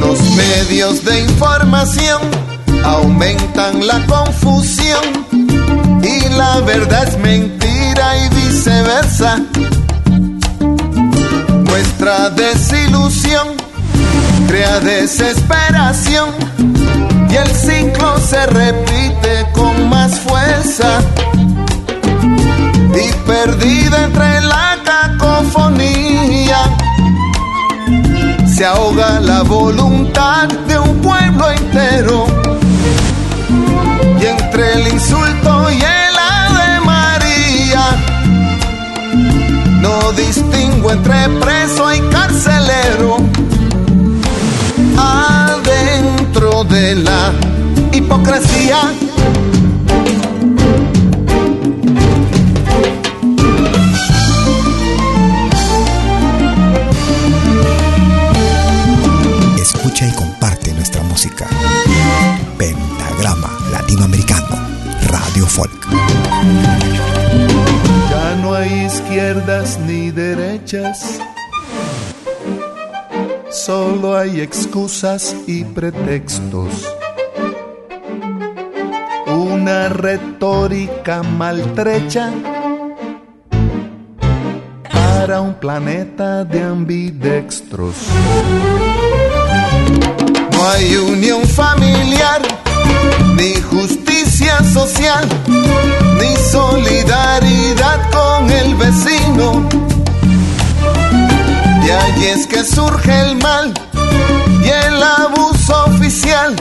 Los 0.00 0.20
medios 0.36 1.04
de 1.04 1.20
información 1.22 2.20
aumentan 2.84 3.86
la 3.86 4.04
confusión 4.06 5.24
y 6.02 6.28
la 6.36 6.60
verdad 6.60 7.08
es 7.08 7.18
mentira 7.18 8.26
y 8.26 8.43
viceversa. 8.64 9.42
Nuestra 11.66 12.30
desilusión 12.30 13.48
crea 14.48 14.80
desesperación 14.80 16.30
y 17.28 17.36
el 17.36 17.48
ciclo 17.48 18.18
se 18.20 18.46
repite 18.46 19.46
con 19.52 19.90
más 19.90 20.18
fuerza. 20.20 21.00
Y 22.94 23.12
perdida 23.26 24.04
entre 24.04 24.40
la 24.42 24.78
cacofonía, 24.84 26.58
se 28.46 28.64
ahoga 28.64 29.20
la 29.20 29.42
voluntad 29.42 30.48
de 30.68 30.78
un 30.78 31.02
pueblo 31.02 31.50
entero. 31.50 32.26
Y 34.20 34.26
entre 34.26 34.74
el 34.74 34.88
insulto 34.88 35.70
y 35.70 35.82
el 35.82 36.03
no 39.84 40.12
distingo 40.12 40.92
entre 40.92 41.28
preso 41.40 41.92
y 41.94 42.00
carcelero. 42.08 43.18
Adentro 44.96 46.64
de 46.64 46.94
la 46.94 47.32
hipocresía. 47.92 48.80
Izquierdas 68.84 69.78
ni 69.78 70.10
derechas, 70.10 71.18
solo 73.50 74.16
hay 74.16 74.40
excusas 74.40 75.34
y 75.46 75.64
pretextos. 75.64 76.86
Una 79.26 79.88
retórica 79.88 81.22
maltrecha 81.22 82.30
para 84.92 85.40
un 85.40 85.54
planeta 85.54 86.44
de 86.44 86.62
ambidextros. 86.62 87.94
No 90.52 90.68
hay 90.68 90.96
unión 90.96 91.42
familiar, 91.44 92.42
ni 93.36 93.54
justicia 93.60 94.58
social, 94.72 95.28
ni 96.18 96.36
solidaridad 96.50 98.10
con 98.10 98.50
el 98.50 98.74
vecino. 98.74 99.68
Y 101.84 101.90
ahí 101.90 102.26
es 102.26 102.46
que 102.46 102.64
surge 102.64 103.20
el 103.20 103.36
mal 103.36 103.72
y 104.64 104.68
el 104.68 105.02
abuso 105.02 105.84
oficial 105.86 106.56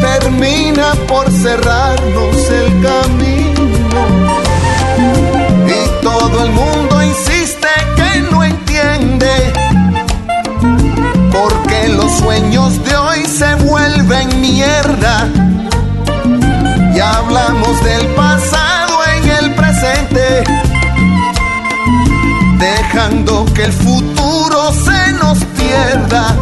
termina 0.00 0.92
por 1.06 1.30
cerrarnos 1.30 2.36
el 2.50 2.82
camino. 2.82 3.62
Y 5.68 6.02
todo 6.02 6.44
el 6.44 6.50
mundo 6.50 7.02
insiste 7.02 7.68
que 7.96 8.20
no 8.30 8.42
entiende 8.42 9.52
porque 11.30 11.88
los 11.88 12.10
sueños 12.12 12.84
de 12.84 12.94
vuelven 14.12 14.40
mierda. 14.40 15.28
Y 16.94 17.00
hablamos 17.00 17.82
del 17.84 18.06
pasado 18.08 18.98
en 19.16 19.30
el 19.30 19.54
presente, 19.54 20.44
dejando 22.58 23.46
que 23.54 23.64
el 23.64 23.72
futuro 23.72 24.72
se 24.72 25.12
nos 25.14 25.38
pierda, 25.56 26.36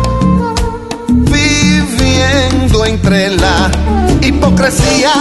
viviendo 1.08 2.84
entre 2.84 3.36
la 3.36 3.70
hipocresía. 4.20 5.12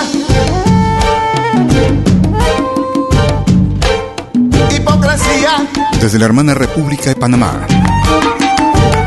Hipocresía. 4.75 5.67
Desde 6.01 6.17
la 6.17 6.25
hermana 6.25 6.53
República 6.53 7.09
de 7.09 7.15
Panamá. 7.15 7.67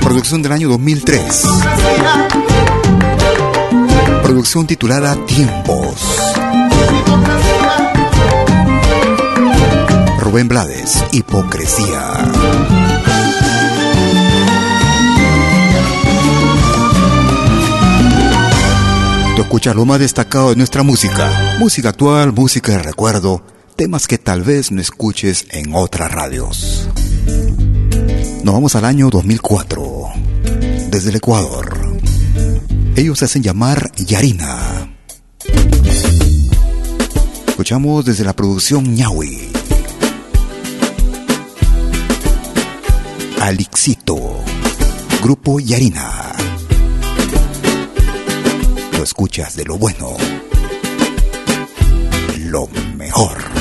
Producción 0.00 0.42
del 0.42 0.52
año 0.52 0.68
2003. 0.68 1.44
Producción 4.32 4.66
titulada 4.66 5.14
Tiempos. 5.26 6.00
Rubén 10.20 10.48
Blades, 10.48 11.04
Hipocresía. 11.12 12.32
escuchar 19.36 19.76
lo 19.76 19.84
más 19.84 20.00
destacado 20.00 20.48
de 20.48 20.56
nuestra 20.56 20.82
música. 20.82 21.56
Música 21.58 21.90
actual, 21.90 22.32
música 22.32 22.72
de 22.72 22.78
recuerdo, 22.78 23.44
temas 23.76 24.06
que 24.06 24.16
tal 24.16 24.42
vez 24.42 24.72
no 24.72 24.80
escuches 24.80 25.44
en 25.50 25.74
otras 25.74 26.10
radios. 26.10 26.88
Nos 28.42 28.54
vamos 28.54 28.74
al 28.76 28.86
año 28.86 29.10
2004, 29.10 30.08
desde 30.88 31.10
el 31.10 31.16
Ecuador. 31.16 31.71
Ellos 32.94 33.18
se 33.18 33.24
hacen 33.24 33.42
llamar 33.42 33.90
Yarina. 33.96 34.88
Escuchamos 37.48 38.04
desde 38.04 38.24
la 38.24 38.34
producción 38.34 38.94
Ñawi. 38.94 39.50
Alixito, 43.40 44.44
Grupo 45.22 45.58
Yarina. 45.58 46.32
Lo 48.96 49.02
escuchas 49.02 49.56
de 49.56 49.64
lo 49.64 49.78
bueno, 49.78 50.16
lo 52.38 52.68
mejor. 52.96 53.51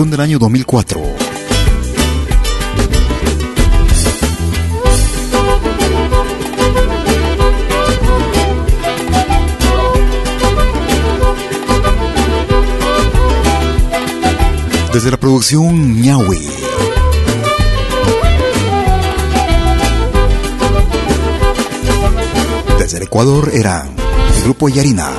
Producción 0.00 0.10
del 0.12 0.20
año 0.22 0.38
2004. 0.38 1.00
desde 14.90 15.10
la 15.10 15.20
producción 15.20 16.00
Ñawi. 16.00 16.48
Desde 22.78 22.96
el 22.96 23.02
Ecuador 23.02 23.50
era 23.52 23.86
el 24.34 24.42
grupo 24.44 24.70
Yarina. 24.70 25.10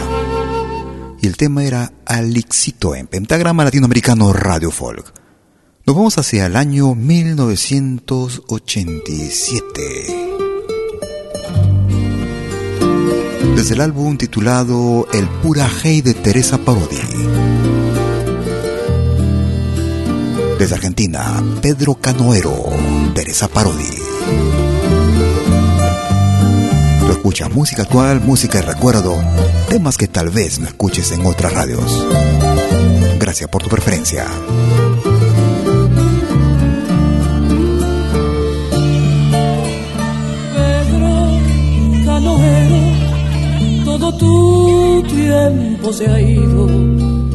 Y 1.21 1.27
el 1.27 1.37
tema 1.37 1.63
era 1.63 1.91
Alixito 2.11 2.93
en 2.93 3.07
Pentagrama 3.07 3.63
Latinoamericano 3.63 4.33
Radio 4.33 4.69
Folk. 4.69 5.13
Nos 5.85 5.95
vamos 5.95 6.17
hacia 6.17 6.45
el 6.45 6.57
año 6.57 6.93
1987. 6.93 9.81
Desde 13.55 13.75
el 13.75 13.81
álbum 13.81 14.17
titulado 14.17 15.07
El 15.13 15.29
Pura 15.41 15.69
Hey 15.81 16.01
de 16.01 16.13
Teresa 16.13 16.57
Parodi. 16.57 16.97
Desde 20.59 20.75
Argentina, 20.75 21.41
Pedro 21.61 21.95
Canoero, 21.95 22.61
Teresa 23.15 23.47
Parodi. 23.47 24.00
Escuchas 27.21 27.51
música 27.51 27.83
actual, 27.83 28.19
música 28.19 28.61
de 28.61 28.73
recuerdo, 28.73 29.15
temas 29.69 29.95
que 29.95 30.07
tal 30.07 30.31
vez 30.31 30.59
no 30.59 30.65
escuches 30.65 31.11
en 31.11 31.23
otras 31.23 31.53
radios. 31.53 32.07
Gracias 33.19 33.47
por 33.47 33.61
tu 33.61 33.69
preferencia. 33.69 34.25
Pedro 40.55 41.13
Canoero, 42.05 42.81
todo 43.85 44.17
tu 44.17 45.03
tiempo 45.03 45.93
se 45.93 46.09
ha 46.09 46.19
ido 46.19 46.67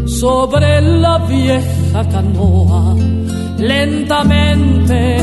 sobre 0.09 0.81
la 0.81 1.19
vieja 1.19 2.09
canoa 2.11 2.97
lentamente 3.57 5.17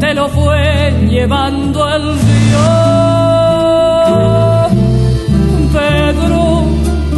te 0.00 0.14
lo 0.14 0.26
fue 0.30 1.06
llevando 1.06 1.86
el 1.86 2.02
río. 2.02 3.15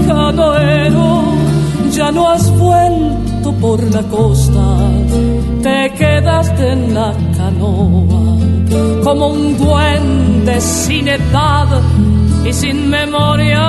canoero, 0.08 1.22
ya 1.90 2.10
no 2.10 2.28
has 2.28 2.50
vuelto 2.58 3.52
por 3.60 3.82
la 3.94 4.02
costa, 4.04 4.64
te 5.62 5.92
quedaste 6.00 6.72
en 6.72 6.94
la 6.94 7.12
canoa, 7.36 8.22
como 9.04 9.28
un 9.28 9.58
duende 9.58 10.60
sin 10.60 11.08
edad 11.08 11.68
y 12.44 12.52
sin 12.52 12.88
memoria. 12.88 13.66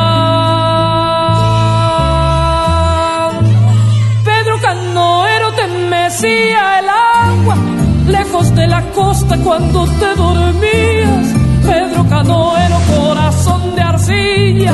Pedro 4.29 4.55
Canoero 4.61 5.47
te 5.59 5.67
mecía 5.95 6.79
el 6.79 6.89
agua, 7.29 7.55
lejos 8.07 8.55
de 8.55 8.65
la 8.67 8.81
costa 8.91 9.37
cuando 9.43 9.85
te 10.01 10.09
dormías. 10.15 11.25
Pedro 11.69 12.01
Canoero, 12.09 12.77
corazón 12.95 13.75
de 13.75 13.81
arcilla 13.81 14.73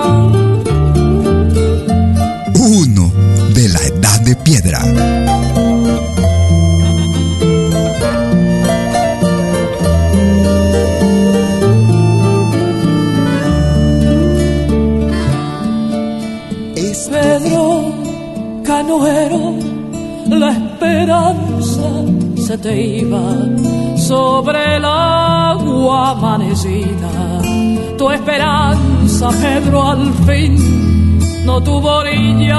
La 18.99 20.51
esperanza 20.51 21.89
se 22.35 22.57
te 22.57 22.81
iba 22.99 23.21
sobre 23.95 24.75
el 24.75 24.83
agua 24.83 26.09
amanecida. 26.09 27.41
Tu 27.97 28.09
esperanza, 28.11 29.29
Pedro, 29.29 29.91
al 29.91 30.13
fin 30.25 31.45
no 31.45 31.61
tuvo 31.63 31.89
orillas. 31.99 32.57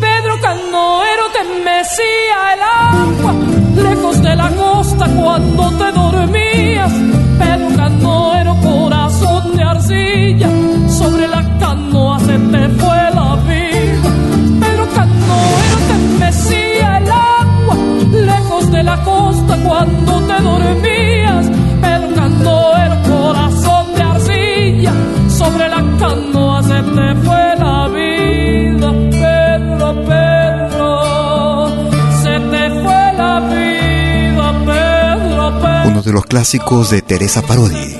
Pedro 0.00 0.40
Canoero 0.40 1.24
te 1.34 1.44
mecía 1.62 2.38
el 2.54 2.62
agua 2.62 3.34
lejos 3.76 4.22
de 4.22 4.34
la 4.34 4.48
costa 4.50 5.07
clásicos 36.28 36.90
de 36.90 37.02
Teresa 37.02 37.42
Parodi. 37.42 37.96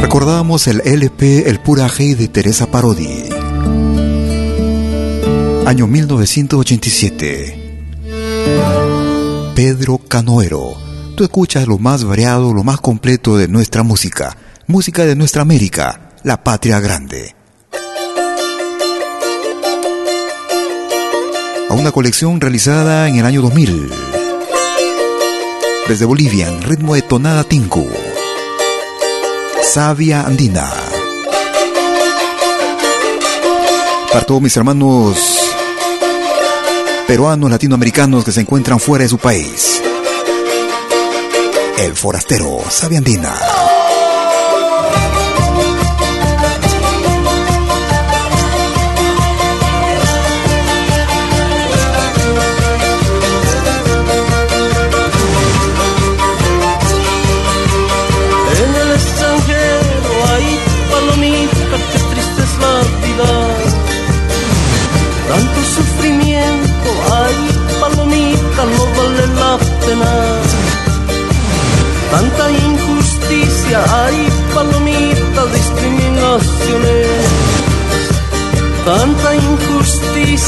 Recordábamos 0.00 0.66
el 0.66 0.80
LP 0.84 1.48
El 1.48 1.60
Puraje 1.60 2.16
de 2.16 2.28
Teresa 2.28 2.66
Parodi. 2.66 3.28
Año 5.66 5.86
1987. 5.86 7.84
Pedro 9.54 9.98
Canoero. 9.98 10.76
Tú 11.14 11.24
escuchas 11.24 11.68
lo 11.68 11.78
más 11.78 12.04
variado, 12.04 12.54
lo 12.54 12.64
más 12.64 12.80
completo 12.80 13.36
de 13.36 13.48
nuestra 13.48 13.82
música. 13.82 14.36
Música 14.66 15.04
de 15.04 15.14
nuestra 15.14 15.42
América, 15.42 16.12
la 16.22 16.42
patria 16.42 16.80
grande. 16.80 17.37
A 21.68 21.74
una 21.74 21.92
colección 21.92 22.40
realizada 22.40 23.08
en 23.08 23.16
el 23.16 23.26
año 23.26 23.42
2000. 23.42 23.90
Desde 25.86 26.04
Bolivia, 26.06 26.48
en 26.48 26.62
ritmo 26.62 26.94
de 26.94 27.02
tonada 27.02 27.44
tinku. 27.44 27.86
Sabia 29.62 30.22
Andina. 30.22 30.70
Para 34.10 34.24
todos 34.24 34.40
mis 34.40 34.56
hermanos 34.56 35.38
peruanos, 37.06 37.50
latinoamericanos 37.50 38.24
que 38.24 38.32
se 38.32 38.40
encuentran 38.40 38.80
fuera 38.80 39.02
de 39.02 39.10
su 39.10 39.18
país. 39.18 39.82
El 41.78 41.94
forastero 41.94 42.60
Sabia 42.70 42.98
Andina. 42.98 43.34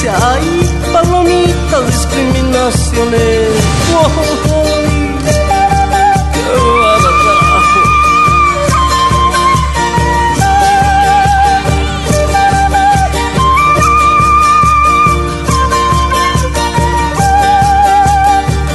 Hay, 0.08 0.70
palomita, 0.92 1.80
discriminaciones. 1.86 3.50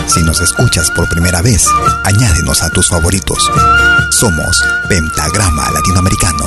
Si 0.07 0.23
nos 0.23 0.39
escuchas 0.39 0.91
por 0.91 1.09
primera 1.09 1.41
vez, 1.41 1.67
añádenos 2.03 2.61
a 2.61 2.69
tus 2.69 2.89
favoritos. 2.89 3.51
Somos 4.11 4.63
Pentagrama 4.87 5.69
Latinoamericano. 5.71 6.45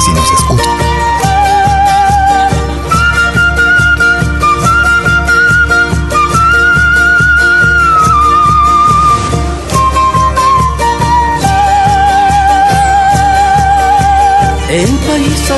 Si 0.00 0.12
nos 0.12 0.30
escuchas. 0.32 0.91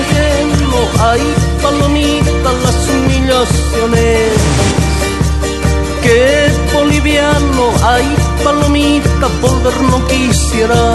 Ajeno 0.00 0.80
hay 1.08 1.22
palomitas 1.62 2.54
las 2.64 2.88
humillaciones. 2.88 4.32
Que 6.02 6.52
boliviano 6.72 7.64
hay 7.82 8.06
palomita 8.42 9.26
volver 9.40 9.76
no 9.90 10.06
quisiera. 10.06 10.94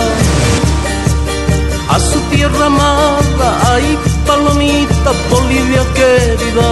A 1.89 1.99
su 1.99 2.19
tierra 2.31 2.67
amada 2.67 3.47
hay 3.71 3.97
palomita 4.27 5.11
Bolivia 5.31 5.83
querida. 5.95 6.71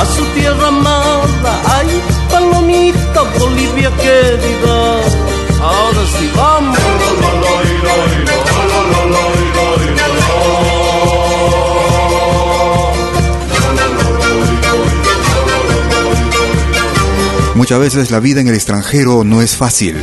A 0.00 0.04
su 0.06 0.24
tierra 0.36 0.68
amada 0.68 1.52
hay 1.76 2.02
palomita 2.30 3.22
Bolivia 3.38 3.90
querida. 3.96 4.76
Ahora 5.62 6.04
sí 6.18 6.30
vamos. 6.36 8.23
Muchas 17.64 17.80
veces 17.80 18.10
la 18.10 18.20
vida 18.20 18.42
en 18.42 18.48
el 18.48 18.54
extranjero 18.54 19.24
no 19.24 19.40
es 19.40 19.56
fácil. 19.56 19.96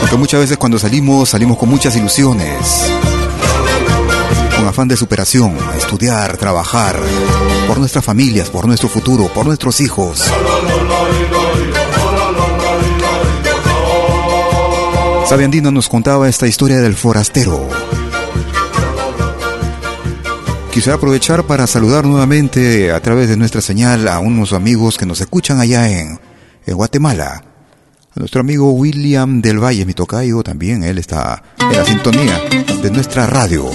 Porque 0.00 0.16
muchas 0.16 0.40
veces 0.40 0.56
cuando 0.56 0.78
salimos, 0.78 1.28
salimos 1.28 1.58
con 1.58 1.68
muchas 1.68 1.94
ilusiones. 1.94 2.90
Con 4.56 4.66
afán 4.66 4.88
de 4.88 4.96
superación, 4.96 5.58
estudiar, 5.76 6.38
trabajar, 6.38 6.98
por 7.68 7.76
nuestras 7.76 8.02
familias, 8.02 8.48
por 8.48 8.66
nuestro 8.66 8.88
futuro, 8.88 9.30
por 9.30 9.44
nuestros 9.44 9.78
hijos. 9.82 10.24
Sabiandino 15.28 15.70
nos 15.70 15.90
contaba 15.90 16.30
esta 16.30 16.46
historia 16.46 16.78
del 16.78 16.94
forastero. 16.94 17.68
Quisiera 20.72 20.96
aprovechar 20.96 21.44
para 21.44 21.66
saludar 21.66 22.06
nuevamente 22.06 22.92
a 22.92 23.00
través 23.00 23.28
de 23.28 23.36
nuestra 23.36 23.60
señal 23.60 24.08
a 24.08 24.18
unos 24.20 24.54
amigos 24.54 24.96
que 24.96 25.04
nos 25.04 25.20
escuchan 25.20 25.60
allá 25.60 25.90
en, 25.90 26.18
en 26.66 26.74
Guatemala. 26.74 27.44
A 28.16 28.18
nuestro 28.18 28.40
amigo 28.40 28.72
William 28.72 29.42
del 29.42 29.62
Valle, 29.62 29.84
mi 29.84 29.92
tocayo, 29.92 30.42
también 30.42 30.82
él 30.82 30.96
está 30.96 31.42
en 31.58 31.76
la 31.76 31.84
sintonía 31.84 32.40
de 32.82 32.90
nuestra 32.90 33.26
radio. 33.26 33.68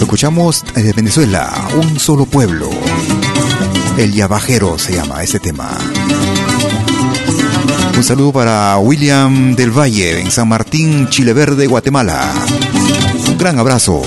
Escuchamos 0.00 0.64
desde 0.76 0.92
Venezuela, 0.92 1.68
un 1.74 1.98
solo 1.98 2.24
pueblo. 2.24 2.70
El 3.98 4.12
Yabajero 4.12 4.78
se 4.78 4.94
llama 4.94 5.24
ese 5.24 5.40
tema. 5.40 5.76
Un 7.98 8.04
saludo 8.04 8.32
para 8.32 8.78
William 8.78 9.56
del 9.56 9.76
Valle 9.76 10.20
en 10.20 10.30
San 10.30 10.46
Martín, 10.46 11.08
Chile 11.08 11.32
Verde, 11.32 11.66
Guatemala. 11.66 12.32
Un 13.28 13.36
gran 13.36 13.58
abrazo. 13.58 14.02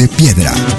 Saludos 0.00 0.69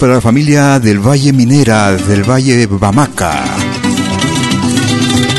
para 0.00 0.14
la 0.14 0.20
familia 0.22 0.80
del 0.80 0.98
Valle 0.98 1.30
Minera, 1.30 1.92
del 1.92 2.24
Valle 2.24 2.66
Bamaca. 2.66 3.44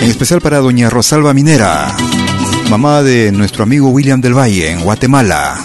En 0.02 0.08
especial 0.08 0.40
para 0.40 0.60
doña 0.60 0.88
Rosalba 0.88 1.34
Minera, 1.34 1.96
mamá 2.70 3.02
de 3.02 3.32
nuestro 3.32 3.64
amigo 3.64 3.90
William 3.90 4.22
del 4.22 4.38
Valle 4.38 4.70
en 4.70 4.82
Guatemala. 4.82 5.58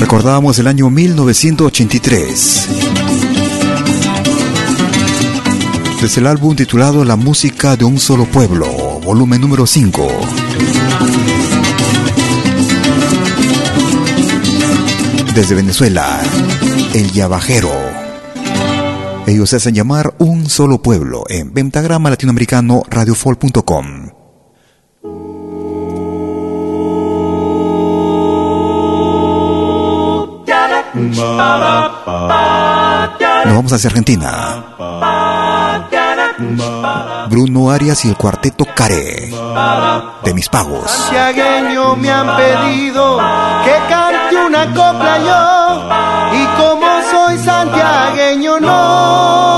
Recordábamos 0.00 0.58
el 0.58 0.66
año 0.66 0.90
1983. 0.90 2.68
Desde 6.02 6.20
el 6.20 6.26
álbum 6.26 6.56
titulado 6.56 7.04
La 7.04 7.14
música 7.14 7.76
de 7.76 7.84
un 7.84 8.00
solo 8.00 8.24
pueblo, 8.24 8.66
volumen 9.00 9.40
número 9.40 9.64
5. 9.64 11.37
Desde 15.38 15.54
Venezuela, 15.54 16.20
el 16.94 17.12
Yabajero. 17.12 17.70
Ellos 19.24 19.48
se 19.48 19.54
hacen 19.54 19.72
llamar 19.72 20.12
un 20.18 20.48
solo 20.48 20.82
pueblo 20.82 21.22
en 21.28 21.52
pentagrama 21.52 22.10
latinoamericano 22.10 22.82
radiofol.com. 22.90 24.10
Nos 33.44 33.54
vamos 33.54 33.72
hacia 33.72 33.90
Argentina. 33.90 35.17
Bruno 37.28 37.70
Arias 37.70 38.04
y 38.04 38.08
el 38.08 38.16
cuarteto 38.16 38.64
Care 38.74 39.30
de 40.24 40.34
mis 40.34 40.48
pagos. 40.48 40.90
Santiagueño 40.90 41.96
me 41.96 42.10
han 42.10 42.36
pedido 42.36 43.18
que 43.64 43.74
cante 43.88 44.36
una 44.46 44.66
copla 44.66 45.18
yo 45.18 46.36
y 46.36 46.46
como 46.60 46.86
soy 47.10 47.38
santiagueño 47.38 48.60
no 48.60 49.57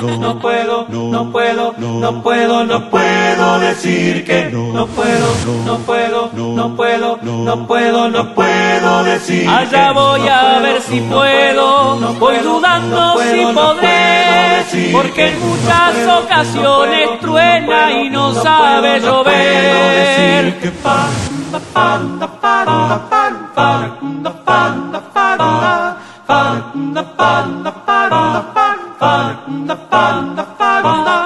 No 0.00 0.38
puedo, 0.38 0.86
no 0.88 1.30
puedo, 1.30 1.74
no 1.78 2.22
puedo, 2.22 2.64
no 2.64 2.90
puedo, 2.90 3.60
decir 3.60 4.24
que 4.24 4.50
no. 4.50 4.72
No 4.72 4.86
puedo, 4.86 5.26
no 5.66 5.78
puedo, 5.78 6.30
no 6.32 6.76
puedo, 6.76 7.18
no 7.22 7.66
puedo, 7.66 8.08
no 8.08 8.34
puedo 8.34 9.04
decir 9.04 9.48
Allá 9.48 9.92
voy 9.92 10.26
a 10.26 10.58
ver 10.60 10.80
si 10.80 11.00
puedo, 11.00 11.96
voy 12.18 12.38
dudando 12.38 13.18
si 13.20 13.44
podré, 13.54 14.64
porque 14.92 15.28
en 15.28 15.40
muchas 15.40 16.24
ocasiones 16.24 17.20
truena 17.20 17.92
y 17.92 18.08
no 18.08 18.32
sabe 18.34 19.00
llover. 19.00 20.60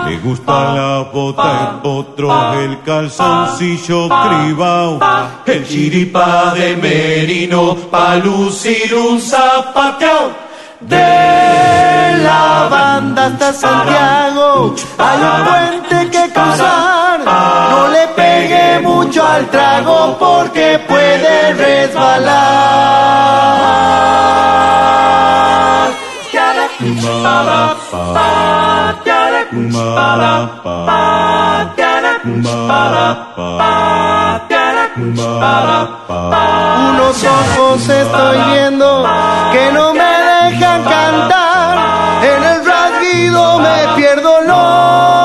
Me 0.07 0.17
gusta 0.19 0.75
la 0.75 1.01
bota, 1.13 1.51
el 1.61 1.81
potro, 1.81 2.53
el 2.55 2.83
calzoncillo 2.83 4.09
cribao, 4.09 5.01
el 5.47 5.67
chiripa 5.67 6.53
de 6.55 6.77
merino, 6.77 7.75
pa' 7.91 8.17
lucir 8.17 8.95
un 8.95 9.21
zapateao 9.21 10.45
de 10.81 12.19
la 12.23 12.69
banda 12.71 13.27
hasta 13.27 13.53
Santiago. 13.53 14.75
Hay 14.99 15.19
un 15.23 15.45
puente 15.47 16.11
que 16.11 16.33
cruzar. 16.33 17.21
No 17.25 17.89
le 17.89 18.09
pegue 18.09 18.81
mucho 18.81 19.27
al 19.27 19.47
trago 19.49 20.17
porque 20.19 20.79
puede 20.87 21.55
resbalar. 21.55 23.15
Unos 36.91 37.25
ojos 37.25 37.89
estoy 37.89 38.39
viendo 38.53 39.07
que 39.53 39.73
no 39.73 39.95
me 39.95 40.01
dejan 40.03 40.83
cantar. 40.85 41.79
En 42.25 42.45
el 42.45 42.65
rasguido 42.67 43.59
me 43.59 43.89
pierdo 43.97 44.41
los 44.43 45.24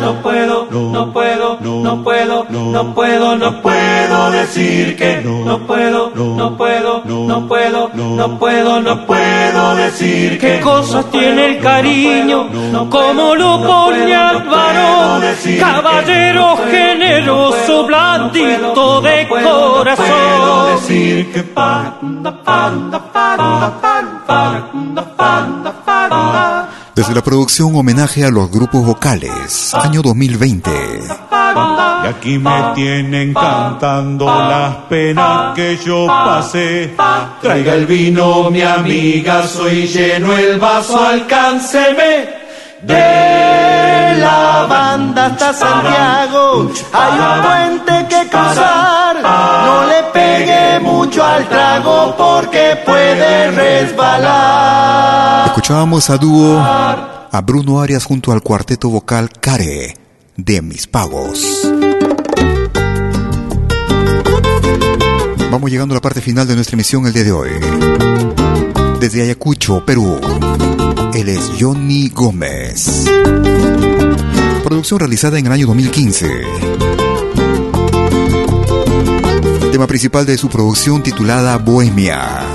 No 0.00 0.22
puedo, 0.22 0.68
no 0.70 1.12
puedo, 1.12 1.58
no 1.60 2.02
puedo, 2.02 2.46
no 2.48 2.94
puedo, 2.94 3.36
no 3.36 3.62
puedo 3.62 4.30
decir 4.30 4.96
que 4.96 5.22
no, 5.22 5.58
puedo, 5.66 6.12
no 6.14 6.56
puedo, 6.56 7.02
no 7.04 7.48
puedo, 7.48 7.90
no 7.94 8.38
puedo, 8.38 8.80
no 8.80 9.06
puedo 9.06 9.76
decir 9.76 10.38
¿Qué 10.38 10.60
cosas 10.60 11.10
tiene 11.10 11.46
el 11.46 11.60
cariño? 11.60 12.48
Como 12.88 13.34
lo 13.34 13.62
pone 13.62 14.12
varón, 14.12 15.22
caballero 15.58 16.56
generoso, 16.70 17.86
blandito 17.86 19.00
de 19.00 19.28
corazón. 19.28 20.74
decir 20.74 21.32
que 21.32 21.42
Desde 26.94 27.14
la 27.14 27.22
producción 27.22 27.74
Homenaje 27.74 28.22
a 28.22 28.30
los 28.30 28.50
grupos 28.50 28.84
vocales, 28.84 29.74
año 29.74 30.02
2020. 30.02 30.70
Y 32.04 32.06
aquí 32.06 32.38
me 32.38 32.72
tienen 32.74 33.32
cantando 33.32 34.26
las 34.26 34.76
penas 34.90 35.54
que 35.54 35.78
yo 35.78 36.06
pasé. 36.06 36.94
Traiga 37.40 37.74
el 37.74 37.86
vino, 37.86 38.50
mi 38.50 38.60
amiga, 38.60 39.46
soy 39.46 39.86
lleno 39.86 40.36
el 40.36 40.58
vaso, 40.58 41.02
alcánceme. 41.02 42.42
De 42.82 44.18
la 44.18 44.66
banda 44.68 45.26
hasta 45.26 45.52
Santiago 45.54 46.70
hay 46.92 47.18
un 47.18 47.42
puente 47.42 48.06
que 48.08 48.28
cruzar. 48.28 49.22
No 49.22 49.86
le 49.86 50.02
pegue 50.12 50.80
mucho 50.80 51.24
al 51.24 51.48
trago 51.48 52.14
porque 52.18 52.76
puede 52.84 53.50
resbalar. 53.52 55.11
Escuchábamos 55.52 56.08
a 56.08 56.16
dúo 56.16 56.58
a 56.58 57.42
Bruno 57.44 57.82
Arias 57.82 58.06
junto 58.06 58.32
al 58.32 58.40
cuarteto 58.40 58.88
vocal 58.88 59.28
Care 59.38 59.94
de 60.34 60.62
Mis 60.62 60.86
Pagos. 60.86 61.70
Vamos 65.50 65.70
llegando 65.70 65.92
a 65.92 65.96
la 65.96 66.00
parte 66.00 66.22
final 66.22 66.48
de 66.48 66.54
nuestra 66.54 66.74
emisión 66.74 67.06
el 67.06 67.12
día 67.12 67.24
de 67.24 67.32
hoy. 67.32 67.50
Desde 68.98 69.24
Ayacucho, 69.24 69.84
Perú, 69.84 70.18
él 71.12 71.28
es 71.28 71.50
Johnny 71.60 72.08
Gómez. 72.08 73.04
Producción 74.64 75.00
realizada 75.00 75.38
en 75.38 75.44
el 75.44 75.52
año 75.52 75.66
2015. 75.66 76.30
Tema 79.70 79.86
principal 79.86 80.24
de 80.24 80.38
su 80.38 80.48
producción 80.48 81.02
titulada 81.02 81.58
Bohemia, 81.58 82.46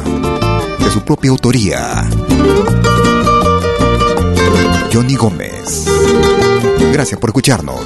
su 0.98 1.04
propia 1.04 1.30
autoría. 1.30 2.10
Johnny 4.92 5.16
Gómez. 5.16 5.86
Gracias 6.92 7.20
por 7.20 7.30
escucharnos. 7.30 7.84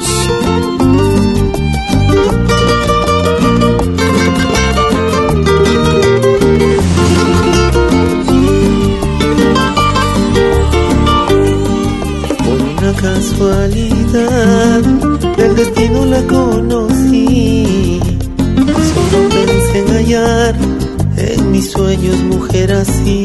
Por 12.38 12.62
una 12.62 12.94
casualidad 12.94 14.82
del 15.36 15.56
destino 15.58 16.06
la 16.06 16.22
conocí. 16.28 18.00
Solo 18.94 19.30
pensé 19.30 19.80
en 19.80 19.88
hallar 19.90 20.81
en 21.22 21.52
mis 21.52 21.72
sueños 21.72 22.18
mujer 22.24 22.72
así. 22.74 23.24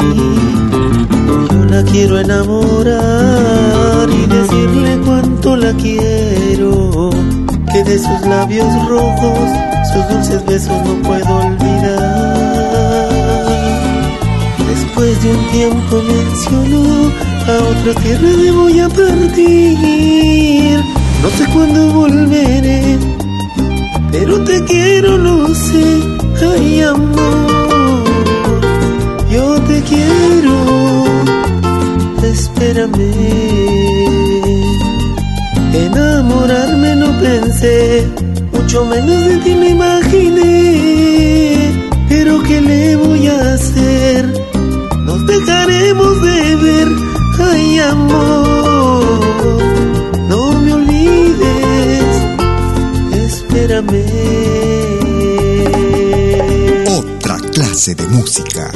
Yo 1.51 1.65
la 1.67 1.83
quiero 1.85 2.19
enamorar 2.19 4.09
y 4.09 4.27
decirle 4.27 4.99
cuánto 5.05 5.57
la 5.57 5.73
quiero. 5.75 7.11
Que 7.73 7.85
de 7.85 7.99
sus 7.99 8.21
labios 8.27 8.89
rojos, 8.89 9.51
sus 9.93 10.09
dulces 10.09 10.45
besos 10.47 10.79
no 10.87 10.95
puedo 11.03 11.37
olvidar. 11.47 12.27
Después 14.69 15.23
de 15.23 15.31
un 15.31 15.47
tiempo 15.51 16.03
mencionó 16.03 17.13
a 17.47 17.55
otra 17.71 18.03
tierra 18.03 18.29
me 18.43 18.51
voy 18.51 18.81
a 18.81 18.89
partir. 18.89 20.81
No 21.23 21.29
sé 21.31 21.45
cuándo 21.53 21.93
volveré, 21.93 22.99
pero 24.13 24.43
te 24.45 24.65
quiero, 24.65 25.19
no 25.19 25.49
sé. 25.55 26.17
Ay, 26.43 26.83
amor, 26.83 27.56
quiero. 30.07 30.57
Espérame. 32.23 33.13
Enamorarme 35.75 36.97
no 36.97 37.09
pensé, 37.21 38.07
mucho 38.53 38.85
menos 38.87 39.25
de 39.27 39.37
ti 39.39 39.55
me 39.55 39.69
imaginé. 39.71 40.53
Pero 42.09 42.43
¿qué 42.43 42.61
le 42.61 42.97
voy 42.97 43.27
a 43.27 43.55
hacer? 43.55 44.25
Nos 45.05 45.27
dejaremos 45.27 46.23
de 46.23 46.57
ver, 46.57 46.89
ay 47.53 47.79
amor, 47.79 48.46
de 57.77 58.07
música. 58.07 58.71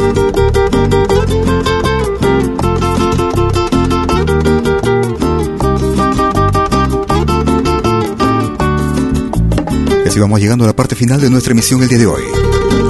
Así 10.07 10.21
vamos 10.21 10.39
llegando 10.39 10.65
a 10.65 10.67
la 10.67 10.77
parte 10.77 10.95
final 10.95 11.19
de 11.19 11.31
nuestra 11.31 11.53
emisión 11.53 11.83
el 11.83 11.89
día 11.89 11.97
de 11.97 12.07
hoy. 12.07 12.23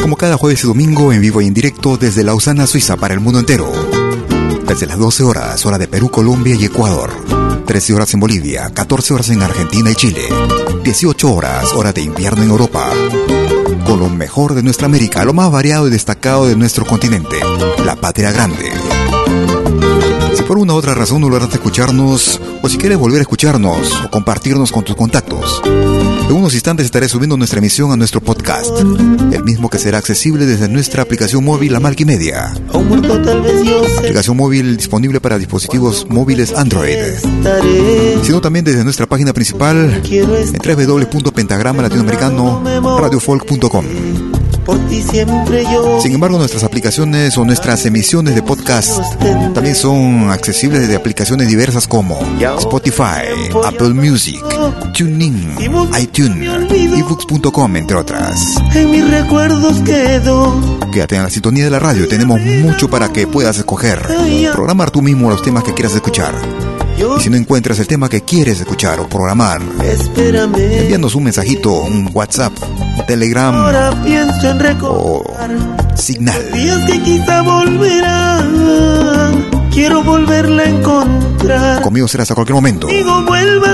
Como 0.03 0.17
cada 0.17 0.37
jueves 0.37 0.65
y 0.65 0.67
domingo 0.67 1.13
en 1.13 1.21
vivo 1.21 1.41
y 1.43 1.47
en 1.47 1.55
directo 1.55 1.97
desde 1.97 2.25
Lausana, 2.25 2.67
Suiza 2.67 2.97
para 2.97 3.15
el 3.15 3.21
mundo 3.21 3.39
entero. 3.39 3.71
Desde 4.67 4.87
las 4.87 4.99
12 4.99 5.23
horas, 5.23 5.65
hora 5.65 5.79
de 5.79 5.87
Perú, 5.87 6.11
Colombia 6.11 6.57
y 6.57 6.65
Ecuador. 6.65 7.13
13 7.67 7.95
horas 7.95 8.13
en 8.15 8.21
Bolivia, 8.21 8.69
14 8.75 9.15
horas 9.15 9.31
en 9.31 9.43
Argentina 9.43 9.93
y 9.93 9.95
Chile. 9.95 10.23
18 10.83 11.33
horas, 11.33 11.73
hora 11.73 11.93
de 11.93 12.03
invierno 12.03 12.43
en 12.43 12.51
Europa. 12.51 12.91
Lo 13.99 14.09
mejor 14.09 14.55
de 14.55 14.63
nuestra 14.63 14.87
América, 14.87 15.25
lo 15.25 15.33
más 15.33 15.51
variado 15.51 15.89
y 15.89 15.91
destacado 15.91 16.47
de 16.47 16.55
nuestro 16.57 16.87
continente, 16.87 17.37
la 17.85 17.97
patria 17.97 18.31
grande. 18.31 18.71
Si 20.35 20.43
por 20.45 20.59
una 20.59 20.75
u 20.75 20.77
otra 20.77 20.95
razón 20.95 21.21
no 21.21 21.29
lograste 21.29 21.57
escucharnos, 21.57 22.41
o 22.63 22.69
si 22.69 22.79
quieres 22.79 22.99
volver 22.99 23.19
a 23.19 23.23
escucharnos 23.23 24.05
o 24.05 24.11
compartirnos 24.11 24.71
con 24.71 24.85
tus 24.85 24.95
contactos, 24.95 25.61
en 26.31 26.37
unos 26.37 26.55
instantes 26.55 26.87
estaré 26.87 27.09
subiendo 27.09 27.37
nuestra 27.37 27.59
emisión 27.59 27.91
a 27.91 27.97
nuestro 27.97 28.21
podcast, 28.21 28.71
el 29.33 29.43
mismo 29.43 29.69
que 29.69 29.79
será 29.79 29.99
accesible 29.99 30.47
desde 30.47 30.69
nuestra 30.69 31.03
aplicación 31.03 31.45
móvil 31.45 31.73
La 31.73 31.81
Malquimedia. 31.81 32.53
Aplicación 33.99 34.37
móvil 34.37 34.77
disponible 34.77 35.21
para 35.21 35.39
dispositivos 35.39 36.07
móviles 36.09 36.53
Android, 36.55 36.97
sino 38.23 38.41
también 38.41 38.65
desde 38.65 38.85
nuestra 38.85 39.07
página 39.07 39.33
principal 39.33 40.03
en 40.05 40.77
www.pentagrama 40.77 41.83
latinoamericano 41.83 42.63
radiofolk.com. 42.99 44.30
Por 44.71 44.79
ti 44.89 45.03
siempre 45.03 45.65
yo. 45.65 46.01
Sin 46.01 46.13
embargo, 46.13 46.39
nuestras 46.39 46.63
aplicaciones 46.63 47.37
o 47.37 47.45
nuestras 47.45 47.85
emisiones 47.87 48.37
de 48.37 48.43
podcast 48.45 49.01
también 49.53 49.75
son 49.75 50.31
accesibles 50.31 50.83
desde 50.83 50.95
aplicaciones 50.95 51.49
diversas 51.49 51.89
como 51.89 52.21
Spotify, 52.61 53.51
Apple 53.65 53.95
Music, 53.95 54.41
TuneIn, 54.97 55.57
iTunes, 56.01 56.71
ebooks.com, 56.71 57.77
entre 57.79 57.97
otras. 57.97 58.39
En 58.73 58.93
mis 58.93 59.11
recuerdos 59.11 59.81
quedo. 59.81 60.55
Quédate 60.93 61.17
en 61.17 61.25
la 61.25 61.31
sintonía 61.31 61.65
de 61.65 61.71
la 61.71 61.81
radio, 61.81 62.07
tenemos 62.07 62.41
mucho 62.41 62.89
para 62.89 63.09
que 63.09 63.27
puedas 63.27 63.59
escoger. 63.59 64.07
Programar 64.53 64.93
tú 64.93 65.03
mismo 65.03 65.31
los 65.31 65.43
temas 65.43 65.65
que 65.65 65.75
quieras 65.75 65.97
escuchar. 65.97 66.33
Y 67.19 67.23
si 67.23 67.31
no 67.31 67.37
encuentras 67.37 67.79
el 67.79 67.87
tema 67.87 68.09
que 68.11 68.21
quieres 68.21 68.61
escuchar 68.61 69.01
o 69.01 69.09
programar, 69.09 69.63
envíanos 70.21 71.15
un 71.15 71.25
mensajito, 71.25 71.73
un 71.73 72.11
WhatsApp, 72.13 72.53
Telegram 73.11 73.53
Ahora 73.53 73.91
pienso 74.05 74.51
en 74.51 74.61
recordar 74.61 75.51
o 75.51 75.97
Signal. 75.97 76.53
Días 76.53 76.79
que 76.87 77.03
quizá 77.03 77.43
volverán. 77.43 78.47
Quiero 79.73 80.05
volverla 80.05 80.63
a 80.63 80.69
encontrar. 80.69 81.83
Conmigo 81.83 82.07
será 82.07 82.23
hasta 82.23 82.37
cualquier 82.37 82.55
momento. 82.55 82.87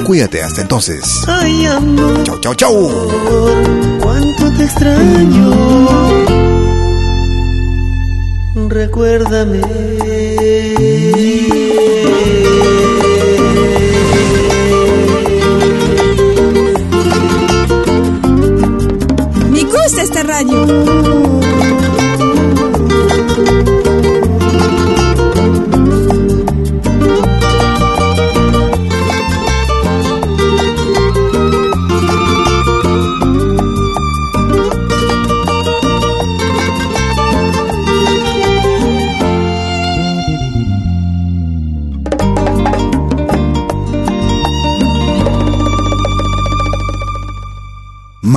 Cuídate 0.07 0.43
hasta 0.43 0.63
entonces. 0.63 1.05
Chau, 2.25 2.41
chau, 2.41 2.55
chau. 2.55 2.91
Cuánto 4.01 4.51
te 4.53 4.65
extraño. 4.65 5.51
Recuérdame. 8.71 9.61
Gusta 20.45 20.96